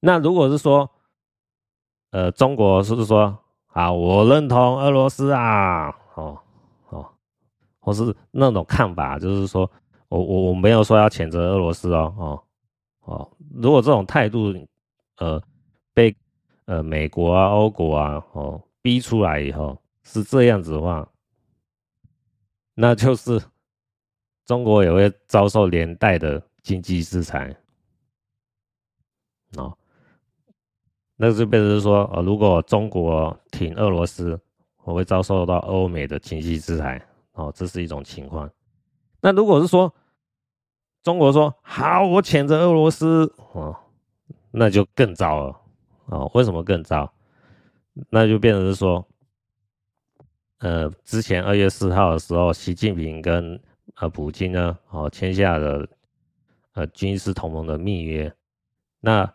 [0.00, 0.88] 那如果是说，
[2.10, 3.92] 呃，中国是不是说啊？
[3.92, 6.38] 我认同俄罗斯啊，哦
[6.90, 7.06] 哦，
[7.80, 9.70] 或是那种看法，就是说
[10.08, 12.42] 我我我没有说要谴责俄罗斯哦哦
[13.04, 13.30] 哦。
[13.54, 14.54] 如果这种态度，
[15.16, 15.42] 呃，
[15.92, 16.14] 被
[16.66, 21.06] 呃美国啊、欧国啊哦逼出来以后是这样子的话，
[22.80, 23.42] 那就是
[24.46, 27.56] 中国也会遭受连带的经济制裁，
[29.56, 29.76] 哦。
[31.16, 34.40] 那就变成是说，呃，如果中国挺俄罗斯，
[34.84, 38.48] 我会遭受到欧美的经济制裁，哦，这是一种情况。
[39.20, 39.92] 那如果是说，
[41.02, 43.76] 中国说好，我谴责俄罗斯，哦，
[44.52, 45.60] 那就更糟了，
[46.06, 47.12] 哦，为什么更糟？
[48.08, 49.04] 那就变成是说，
[50.58, 53.60] 呃，之前二月四号的时候，习近平跟
[53.96, 55.86] 呃普京呢，哦，签下了
[56.74, 58.32] 呃军事同盟的密约，
[59.00, 59.32] 那。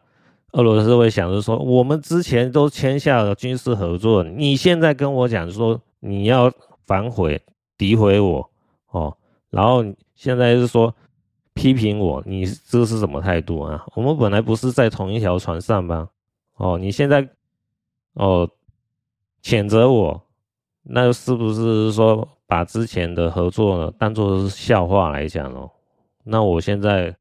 [0.53, 6.53] 俄罗斯会想着说，我们之前都签下了军事合作，你现在跟我讲说你要
[6.85, 7.41] 反悔、
[7.75, 8.47] 诋毁我，
[8.91, 9.17] 哦，
[9.49, 9.83] 然后
[10.13, 10.95] 现在是说
[11.55, 13.83] 批评我，你这是什么态度啊？
[13.95, 16.07] 我们本来不是在同一条船上吗？
[16.57, 17.27] 哦，你现在
[18.13, 18.47] 哦
[19.41, 20.23] 谴责我，
[20.83, 25.71] 那是不是说把之前的合作呢当做是笑话来讲哦？
[26.23, 27.15] 那我现在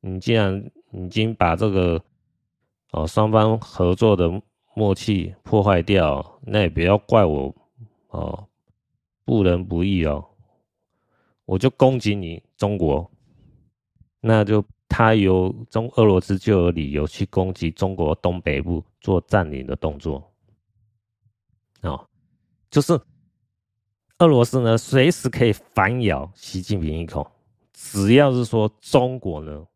[0.00, 2.00] 你既然已经把这个。
[2.92, 4.30] 哦，双方合作的
[4.72, 7.54] 默契破坏掉，那也不要怪我
[8.08, 8.46] 哦，
[9.24, 10.24] 不仁不义哦，
[11.44, 13.10] 我就攻击你中国，
[14.20, 20.32] 那就他有中俄罗斯就有理由去攻击中国东北部做占领的动作，
[21.82, 22.06] 哦，
[22.76, 22.92] 就是
[24.18, 27.26] 俄罗斯呢随时可以反咬习近平一口，
[27.72, 29.66] 只要是说中国呢。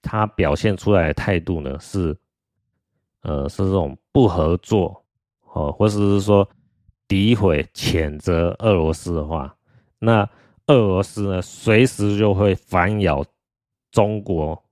[0.00, 2.16] 他表现出来的态度呢，是，
[3.22, 5.04] 呃，是这种不合作，
[5.52, 6.48] 哦，或者是说
[7.08, 9.56] 诋毁、谴责俄罗斯的话，
[9.98, 10.22] 那
[10.68, 13.24] 俄罗斯呢，随时就会反咬
[13.90, 14.62] 中国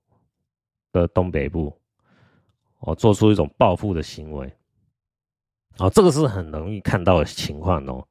[0.93, 1.77] 的东北部，
[2.79, 4.56] 哦，做出一种报复的行为，
[5.79, 8.07] 哦，这个是很容易看到的情况哦，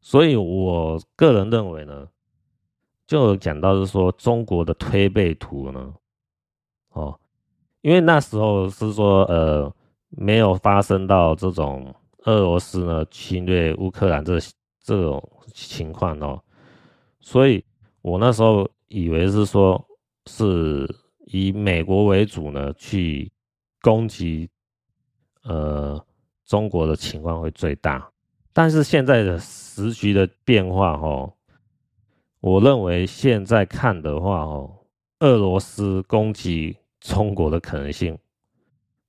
[0.00, 2.06] 所以我个人认为呢，
[3.06, 5.92] 就讲到是说中国的推背图呢。
[6.90, 7.18] 哦，
[7.82, 9.72] 因为那时候是说，呃，
[10.08, 11.94] 没有发生到这种
[12.24, 14.38] 俄罗斯呢侵略乌克兰这
[14.80, 16.42] 这种情况哦，
[17.20, 17.64] 所以
[18.02, 19.84] 我那时候以为是说，
[20.26, 20.88] 是
[21.26, 23.30] 以美国为主呢去
[23.82, 24.48] 攻击，
[25.42, 26.04] 呃，
[26.50, 28.10] 中国的情况会最大，
[28.52, 31.32] 但是现在的时局的变化哦，
[32.40, 34.68] 我认为现在看的话哦，
[35.20, 36.76] 俄罗斯攻击。
[37.00, 38.14] 中国的可能性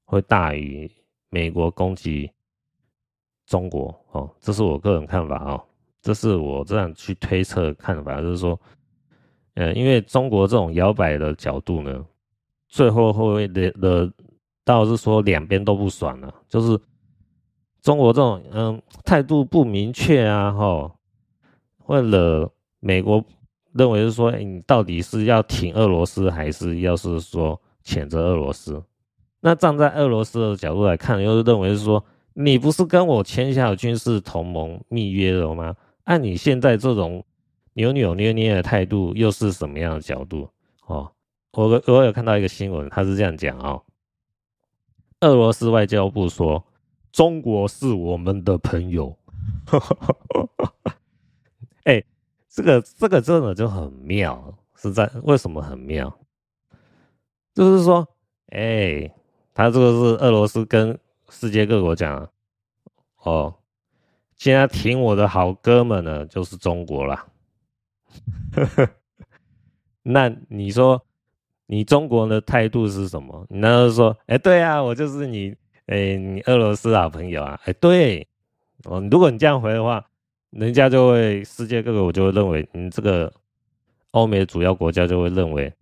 [0.05, 0.89] 会大于
[1.29, 2.31] 美国攻击
[3.45, 5.61] 中国哦，这是我个人看法哦，
[6.01, 8.57] 这是我这样去推测看法，就是说，
[9.55, 12.05] 呃，因为中国这种摇摆的角度呢，
[12.69, 14.09] 最后会的的，
[14.63, 16.79] 倒是说两边都不爽了，就是
[17.81, 20.91] 中国这种嗯态度不明确啊，哈，
[21.79, 23.23] 会惹美国
[23.73, 27.59] 认为是说，你到底是要挺俄罗斯，还是要是说。
[27.83, 28.83] 谴责俄罗斯，
[29.39, 32.05] 那站在俄罗斯的角度来看，又是认为是说，
[32.35, 35.75] 你不是跟我签下军事同盟密约了吗？
[36.03, 37.25] 按你现在这种
[37.73, 40.47] 扭扭捏捏的态度，又是什么样的角度？
[40.85, 41.11] 哦，
[41.53, 43.81] 我我有看到一个新闻，他是这样讲哦，
[45.21, 46.63] 俄罗斯外交部说，
[47.11, 49.17] 中国是我们的朋友。
[51.83, 52.03] 哎、
[52.47, 56.19] 这个这个真的就很妙，是在为什么很妙？
[57.53, 58.07] 就是说，
[58.47, 59.11] 哎、
[59.53, 60.97] 他这个是俄罗斯跟
[61.29, 62.29] 世界各国讲，
[63.23, 63.55] 哦，
[64.37, 67.27] 现在挺我的好哥们呢，就是中国了。
[70.03, 71.03] 那你说，
[71.65, 73.45] 你中国的态度是什么？
[73.49, 75.55] 你难道是说，哎、对啊，我就是你，
[75.91, 77.59] 哎、你俄罗斯好朋友啊？
[77.65, 78.27] 哎、对，
[78.85, 80.05] 哦，如果你这样回的话。
[80.51, 83.31] 人家就会，世界各国我就会认为，你这个
[84.11, 85.73] 欧美主要国家就会认为，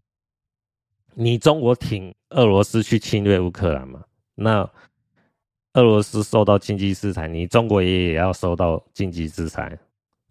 [1.16, 4.06] 你中国挺俄罗斯去侵略乌克兰嘛？
[4.36, 4.62] 那
[5.74, 9.80] 俄罗斯受到经济制裁，你中国也也要受到经济制裁，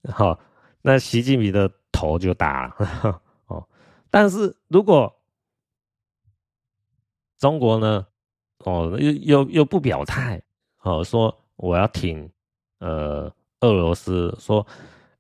[0.09, 0.39] 好，
[0.83, 3.69] 那习近平的头就大了 哦。
[4.09, 5.13] 但是如果
[7.37, 8.07] 中国呢，
[8.69, 10.41] 哦，又又又不表态，
[10.83, 12.31] 哦，说我要挺
[12.81, 13.33] 呃。
[13.61, 14.65] 俄罗斯说：“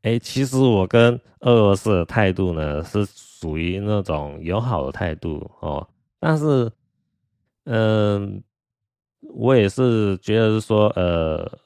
[0.02, 5.84] 哎、其实我跟俄罗斯的态度呢，是属于那种友好的态度哦。
[6.20, 6.70] 但是，
[7.64, 8.40] 嗯，
[9.34, 11.58] 我也是觉得是说，呃，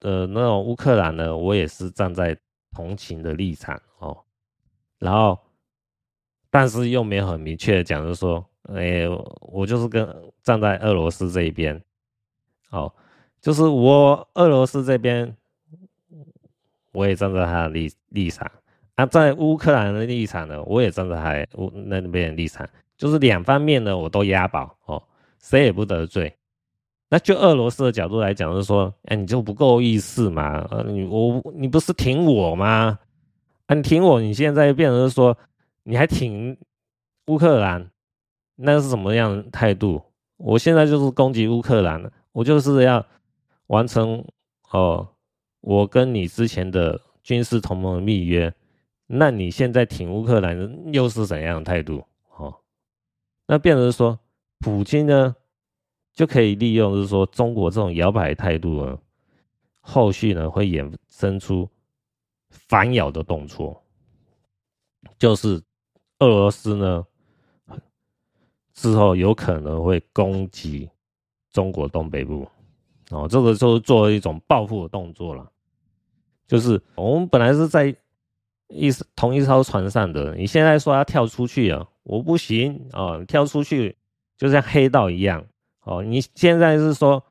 [0.00, 2.36] 呃，那种乌克兰呢，我也是站在
[2.76, 4.14] 同情的立场哦。
[4.98, 5.38] 然后，
[6.50, 9.08] 但是又没有很明确的讲，就是说，哎、欸，
[9.40, 10.06] 我就是跟
[10.42, 11.82] 站在俄罗斯这一边，
[12.70, 12.92] 哦，
[13.40, 15.36] 就是我俄罗斯这边。”
[16.94, 18.46] 我也站在他的立立场，
[18.96, 25.02] 啊，在乌克兰的立场呢，我也站在他乌那边的立场，就是两方面呢，我都押宝哦，
[25.40, 26.36] 谁也不得罪。
[27.08, 30.68] 那就俄罗斯的角度来讲，就是说，哎，你就不够意思嘛？
[30.70, 32.98] 呃，你我你不是挺我吗？
[33.64, 35.34] 啊，你挺我，你现在变成是说，
[35.84, 36.54] 你还挺
[37.28, 37.90] 乌克兰，
[38.62, 40.00] 那是什么样的态度？
[40.36, 43.04] 我现在就是攻击乌克兰，我就是要
[43.66, 44.24] 完成
[44.70, 45.08] 哦。
[45.60, 48.52] 我跟你之前的军事同盟的密约，
[49.06, 52.04] 那你现在挺乌克兰又是怎样的态度？
[52.36, 52.52] 哦，
[53.46, 54.18] 那变成说，
[54.58, 55.36] 普京呢
[56.12, 58.98] 就可以利用，就是说中国这种摇摆态度呢，
[59.80, 61.68] 后续呢会衍生出
[62.50, 63.80] 反咬的动作，
[65.18, 65.62] 就是
[66.18, 67.06] 俄罗斯呢
[68.74, 70.88] 之后有可能会攻击
[71.50, 72.48] 中国东北部，
[73.10, 75.50] 哦，这个就是作为一种报复的动作了。
[76.46, 77.94] 就是我们本来是在
[78.68, 83.96] 一同一艘船上的，你现在说要跳出去啊，我不行哦，跳出去
[84.36, 85.44] 就像黑道一样
[85.82, 86.02] 哦。
[86.02, 87.22] 你现在是说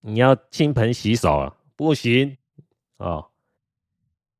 [0.00, 2.36] 你要金盆洗手啊，不行
[2.98, 3.26] 哦。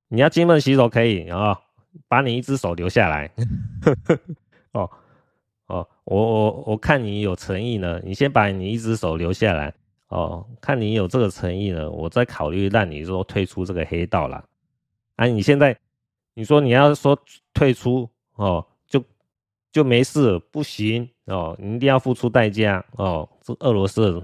[0.08, 1.58] 你要金盆洗手可以啊，
[2.06, 3.30] 把你一只手留下来。
[4.72, 4.90] 哦
[5.66, 9.72] 哦，我我我看你有诚意呢，你先把你一只手留下来。
[10.08, 14.44] 哦，看你有这个诚意呢，我再考虑让你说退出这个黑道啦。
[15.16, 15.74] 啊，你现在
[16.34, 17.18] 你说你要说
[17.54, 19.02] 退出哦，就
[19.72, 23.26] 就没事，不行哦，你一定要付出代价哦。
[23.40, 24.22] 这俄罗斯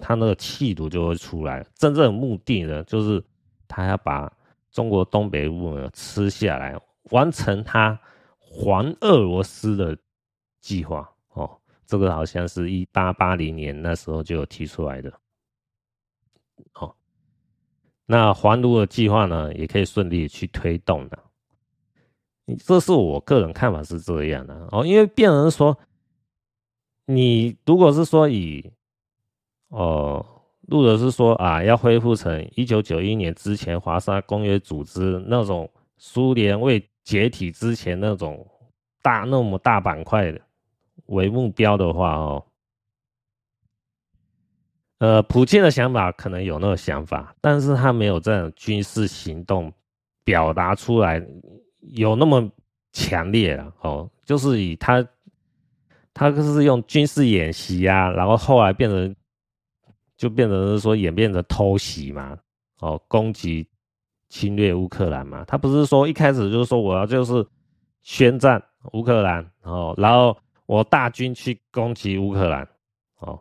[0.00, 3.22] 他那个气度就会出来，真正的目的呢，就是
[3.68, 4.32] 他要把
[4.72, 6.74] 中国东北部呢吃下来，
[7.10, 7.98] 完成他
[8.40, 9.94] 还俄罗斯的
[10.66, 11.56] 计划哦。
[11.86, 15.12] 这个好像是一八八零年那时候就有提出来的。
[16.74, 16.92] 哦，
[18.06, 21.16] 那环卢的计划呢，也可以顺利去推动的。
[22.64, 25.78] 这是我个人看法是这样的哦，因为变成说，
[27.04, 28.72] 你如果是说以
[29.68, 30.26] 哦，
[30.62, 38.44] 录的是说啊，要恢复成一九九一年之前华沙公约组织那种苏联未解体之前那种
[39.02, 40.40] 大那么大板块的
[41.06, 42.44] 为目标的话哦。
[44.98, 49.70] 呃，普京的想法可能有那个想法，但是他没有这种军事行动
[50.24, 51.22] 表达出来，
[51.80, 52.50] 有那么
[52.92, 54.08] 强烈了哦。
[54.24, 55.06] 就是以他，
[56.14, 59.14] 他是用军事演习啊，然后后来变成，
[60.16, 62.34] 就变成是说演变成偷袭嘛，
[62.80, 63.68] 哦，攻击
[64.30, 65.44] 侵略乌克兰嘛。
[65.44, 67.46] 他不是说一开始就是说我要就是
[68.00, 68.60] 宣战
[68.94, 70.34] 乌克兰哦，然后
[70.66, 72.68] 我大军去攻击乌克兰
[73.20, 73.40] 哦。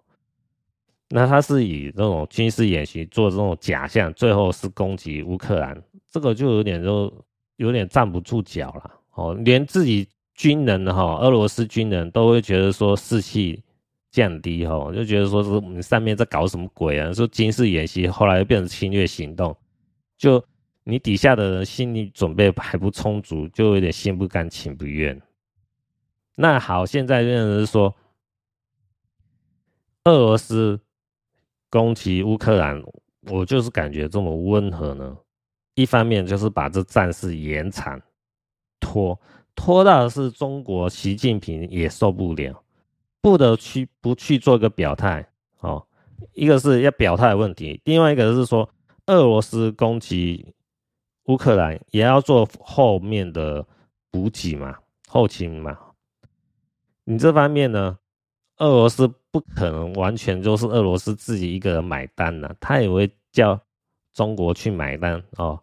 [1.10, 7.14] 那他是以这种军事演习做这种假象，最后是攻击乌克兰，这个就有点就
[7.58, 9.34] 有点站不住脚了哦。
[9.46, 13.64] 连自己军人哈，俄罗斯军人都会觉得说士气
[14.10, 17.14] 降低哈，就觉得说是你上面在搞什么鬼啊？
[17.14, 19.56] 说军事演习后来又变成侵略行动，
[20.18, 20.44] 就
[20.84, 25.22] 你底下的人心理准备还不充足，就有点心不甘情不愿。
[26.36, 27.96] 那好，现在变成是说
[30.04, 30.80] 俄罗斯。
[31.68, 32.82] 攻击乌克兰，
[33.24, 35.18] 我就是感觉这么温和呢，
[35.74, 38.02] 一方面就是把这战事延长
[38.80, 39.20] 拖
[39.56, 42.64] 拖到的是中国习近平也受不了，
[43.20, 45.28] 不得去不去做个表态
[45.60, 45.86] 哦。
[46.32, 48.70] 一个是要表态的问题，另外一个是说
[49.08, 50.54] 俄罗斯攻击
[51.26, 53.66] 乌克兰也要做后面的
[54.10, 54.78] 补给嘛，
[55.10, 55.78] 后勤嘛。
[57.06, 57.98] 你这方面呢，
[58.58, 63.60] 俄罗斯不可能完全就是俄罗斯自己一个人买单呐，他也会叫
[64.14, 65.60] 中国去买单哦。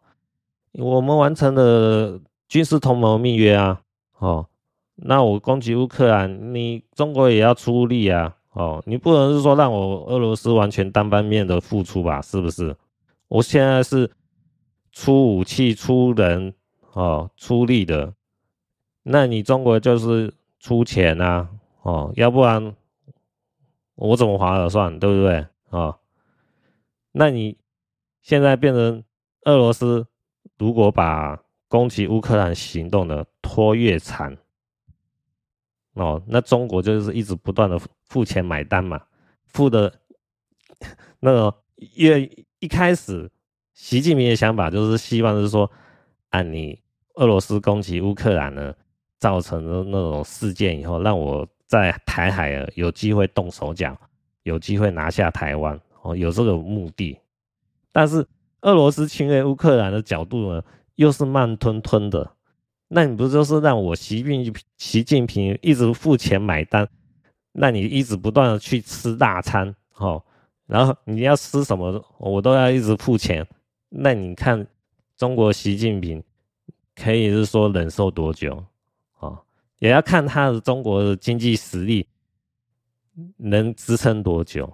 [0.72, 2.18] 我们完成了
[2.48, 3.82] 军事同盟密约啊，
[4.18, 4.46] 哦，
[4.94, 12.22] 那我攻击乌克兰，你中国也要出力啊，哦，你不能是说让我俄罗斯完全单方面的付出吧？
[12.22, 12.74] 是不是？
[13.28, 14.10] 我现在是
[14.92, 16.54] 出武器、出人、
[16.92, 18.14] 哦，出力的，
[19.02, 20.32] 那你中国就是
[20.62, 21.50] 出钱啊，
[21.82, 22.74] 哦，要不然
[23.96, 25.46] 我怎么划得算，对不对？
[25.70, 25.98] 哦，
[27.10, 27.58] 那你
[28.22, 29.02] 现在变成
[29.42, 30.06] 俄罗斯。
[30.58, 34.36] 如果把攻击乌克兰行动的拖越长，
[35.94, 39.02] 哦，那中国就是一直不断的付钱买单嘛，
[39.46, 39.92] 付的，
[41.18, 41.52] 那个
[41.96, 43.28] 越一开始，
[43.74, 45.68] 习近平的想法就是希望是说，
[46.30, 46.80] 啊你
[47.14, 48.72] 俄罗斯攻击乌克兰呢，
[49.22, 53.96] 造成的那种事件以后，让我在台海有机会动手脚，
[54.42, 57.16] 有机会拿下台湾，哦，有这个目的，
[57.92, 58.26] 但是。
[58.64, 60.62] 俄罗斯侵略乌克兰的角度呢，
[60.94, 62.30] 又是慢吞吞的，
[62.86, 66.88] 那你不就是让我习近习近平一直付钱买单？
[67.50, 70.22] 那你一直不断的去吃大餐，哦，
[70.68, 73.44] 然后你要吃什么，我都要一直付钱。
[73.88, 74.64] 那你看
[75.16, 76.22] 中国习近平
[76.94, 78.64] 可以是说忍受多久？
[79.82, 82.06] 也要看他的中国的经济实力
[83.36, 84.72] 能支撑多久。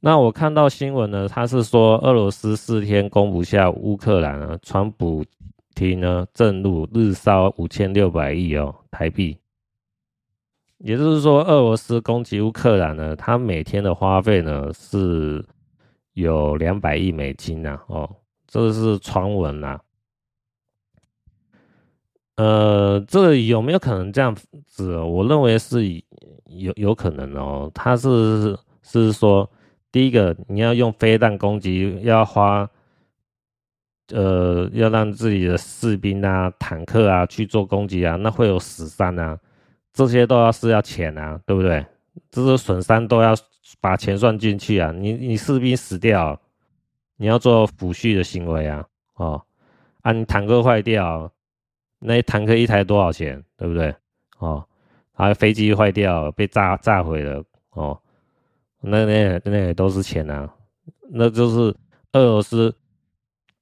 [0.00, 5.24] 那我看到新闻呢，他是说俄罗斯四天攻不下乌克兰啊，传补
[5.74, 9.38] 厅呢震怒日烧五千六百亿哦台币，
[10.76, 15.42] 也就是说俄罗斯攻击乌克兰呢，它每天的花费呢是
[16.12, 19.80] 有两百亿美金呐哦，这是传闻呐，
[22.36, 24.34] 呃，这有没有可能这样
[24.66, 24.96] 子？
[24.98, 25.86] 我认为是
[26.46, 29.48] 有有可能哦，他是是说。
[29.92, 32.68] 第一个，你要用飞弹攻击，要花，
[34.08, 39.38] 呃，要让自己的士兵啊、坦克啊去做攻击啊，那会有死伤啊，
[39.92, 41.86] 这些都要是要钱啊，对不对？
[42.28, 43.36] 这些损伤都要
[43.80, 44.90] 把钱算进去啊。
[44.90, 46.40] 你你士兵死掉，
[47.16, 49.40] 你要做抚恤的行为啊，哦，
[50.02, 51.30] 啊，你坦克坏掉，
[52.06, 53.94] 那坦克一台多少钱，对不对？
[54.38, 54.64] 哦，
[55.12, 57.98] 还有飞机坏掉，被炸炸毁了，哦。
[58.86, 60.52] 那那那也都是钱啊，
[61.10, 61.74] 那就是
[62.12, 62.74] 俄罗斯，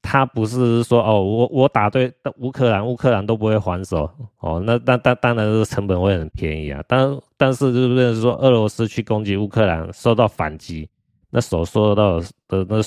[0.02, 4.10] 他不是说哦，我我打对乌克兰，乌克兰都不会还手。
[4.40, 10.90] 哦，那那当当然是成本会很便宜啊，但但是就是说俄罗斯去攻击乌克兰，受到反击，
[11.30, 12.26] 那所受到的
[12.68, 12.82] 那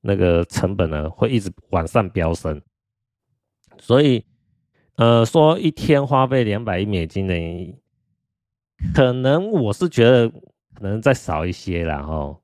[0.00, 2.62] 那个成本呢，会一直往上飙升，
[3.76, 4.24] 所以
[4.96, 7.34] 呃，说一天花费两百亿美金的，
[8.94, 10.30] 可能我是觉得。
[10.78, 12.38] 可能再少一些啦，哦，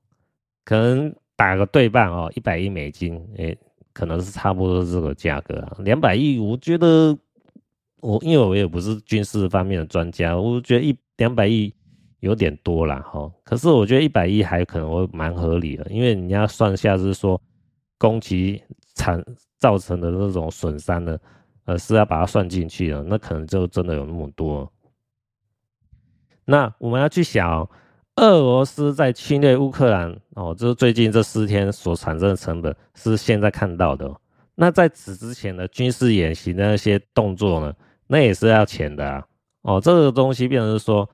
[0.65, 3.55] 可能打个对半哦，一百亿美金，诶、
[3.93, 5.77] 可能是差不多这个价格啊。
[5.81, 7.15] 两百亿，我觉得
[8.01, 11.71] 我因为我也不是军事方面的专家，我觉得一两百亿
[12.21, 13.31] 有点多了哈。
[13.45, 17.39] 可是我觉得一百亿还可能会蛮合理的，因为你要算下是说
[17.99, 18.63] 攻击
[18.95, 19.23] 产
[19.59, 21.19] 造成的那种损伤呢，
[21.65, 24.71] 呃，是要把它算进去的，那可能就真的有那么多。
[26.45, 27.69] 那我们要去想哦。
[28.17, 34.15] 俄罗斯在侵略乌克兰哦，就是最近这四天所产生的成本是现在看到的。
[34.55, 37.75] 那在此之前的军事演习的那些动作呢，
[38.07, 39.27] 那也是要钱的啊。
[39.63, 41.09] 哦，这个东西变成是说，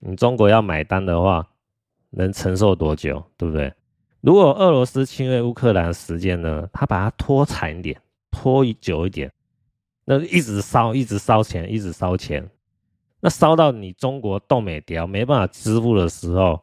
[0.00, 1.48] 你中国要买单的话，
[2.10, 3.72] 能承受多久，对不对？
[4.20, 7.98] 如果俄罗斯侵略乌克兰时间呢，他把它拖长一点，
[8.30, 9.32] 拖久一点，
[10.10, 12.48] 那一直烧，一直烧钱，一直烧钱。
[13.20, 16.58] 那烧到你中国动没掉，没办法支付的时候，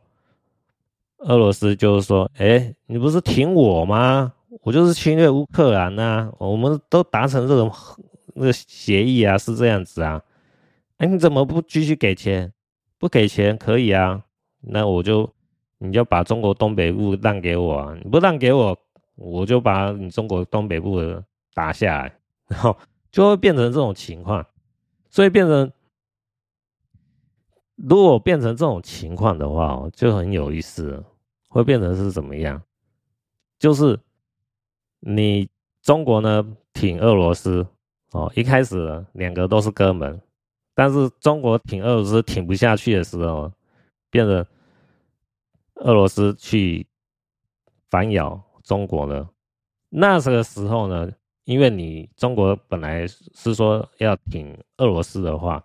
[1.20, 4.34] 俄罗斯就是说：“哎、你不是挺我吗？
[4.62, 7.72] 我就是侵略乌克兰呐，我们都达成这种
[8.34, 10.20] 那个协议啊，是这样子啊。
[10.98, 12.52] 哎、你怎么不继续给钱？
[12.98, 14.24] 不给钱可以啊，
[14.62, 15.32] 那我就
[15.78, 18.76] 你就把中国东北部让给我啊，你不让给我，
[19.16, 21.00] 我就把你中国东北部
[21.54, 22.18] 打下来，
[22.48, 22.76] 然 后
[23.16, 24.46] 就会变成这种情况，
[25.10, 25.72] 所以变成。”
[27.88, 31.04] 如果变成这种情况的话，就很有意思了。
[31.48, 32.62] 会变成是怎么样？
[33.58, 33.98] 就是
[35.00, 35.48] 你
[35.82, 37.66] 中国呢挺俄罗斯
[38.12, 40.22] 哦，一开始两个都是哥们，
[40.74, 43.50] 但是中国挺俄罗斯挺不下去的时候，
[44.10, 44.46] 变成
[45.76, 46.86] 俄罗斯去
[47.90, 49.30] 反咬中国了。
[49.88, 51.10] 那这个时候呢，
[51.46, 55.64] 因为你中国本来是说要挺俄罗斯的话，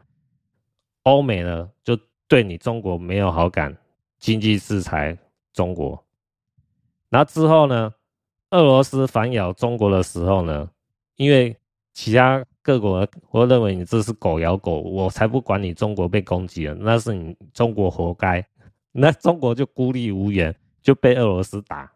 [1.02, 3.76] 欧美呢就对你中国没有好感，
[4.18, 5.16] 经济制裁
[5.52, 6.02] 中国。
[7.08, 7.92] 然后之后呢，
[8.50, 10.70] 俄罗斯反咬中国的时候呢，
[11.16, 11.56] 因为
[11.92, 18.46] 其他各国我认为你这是狗咬狗，我才不管你中国被攻击了，那是你中国活该。
[18.92, 21.90] 那中国就孤立无援，就被俄罗斯打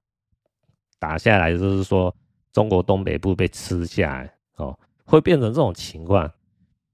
[0.99, 2.15] 打下来，就是说
[2.55, 6.33] 中国东北部被吃下来哦，会变成这种情况，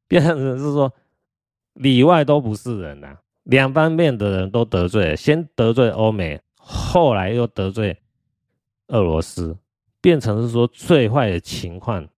[0.09, 0.91] 变成是说
[1.75, 7.97] 里外都不是人呐、两方面的人都得罪，先得罪欧美，后来又得罪。
[8.89, 9.57] 俄罗斯
[10.01, 12.09] 变成是说最坏的情况，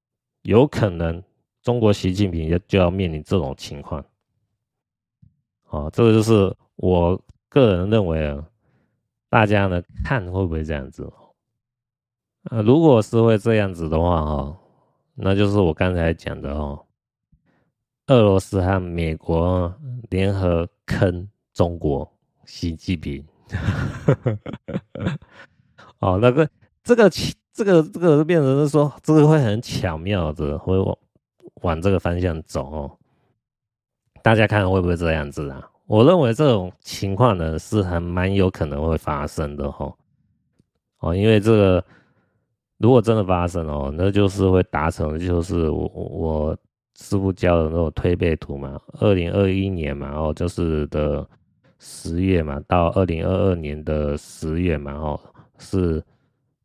[0.42, 1.22] 有可能
[1.62, 4.02] 中国习近平就就要面临这种情况。
[5.68, 8.48] 哦，这个就是我个人认为啊，
[9.28, 11.12] 大家呢看会不会这样子？
[12.50, 14.56] 呃，如果是会这样子的话哈，
[15.14, 16.84] 那就是我刚才讲的哦，
[18.06, 19.72] 俄罗斯和美国
[20.10, 22.10] 联合坑中国
[22.44, 23.24] 习近平。
[26.00, 26.48] 哦，那个。
[26.84, 27.08] 这个
[27.52, 30.98] 这个这个变成是说，这个会很巧妙的会往
[31.62, 32.98] 往这个方向走哦。
[34.20, 35.70] 大家看会不会这样子啊？
[35.86, 39.94] 我认为这种情况呢是还蛮有可能会发生的哈。
[40.98, 41.84] 哦，因为这个
[42.82, 46.58] 如果真的发生哦，那就是会达成就是我我
[46.98, 51.26] 师傅教的那种推背图嘛，二零二一年嘛，哦，就是的
[51.78, 55.20] 十月嘛，到二零二二年的十月嘛，哦，
[55.58, 56.04] 是。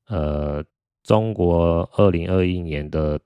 [0.10, 0.64] 呃，
[1.04, 3.20] 中国二零二一年的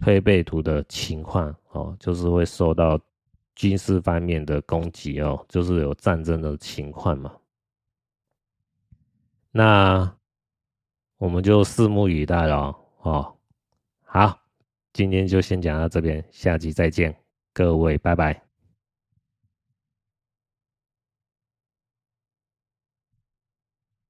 [0.00, 2.98] 推背图的情况哦，就是会受到
[3.54, 7.32] 军事方面的攻击哦，就是有战争的情况嘛。
[9.52, 10.12] 那
[11.18, 13.34] 我们就拭目以待了哦。
[14.04, 14.38] 好，
[14.92, 17.14] 今天就先讲到这边，下集再见，
[17.52, 18.45] 各位，拜拜。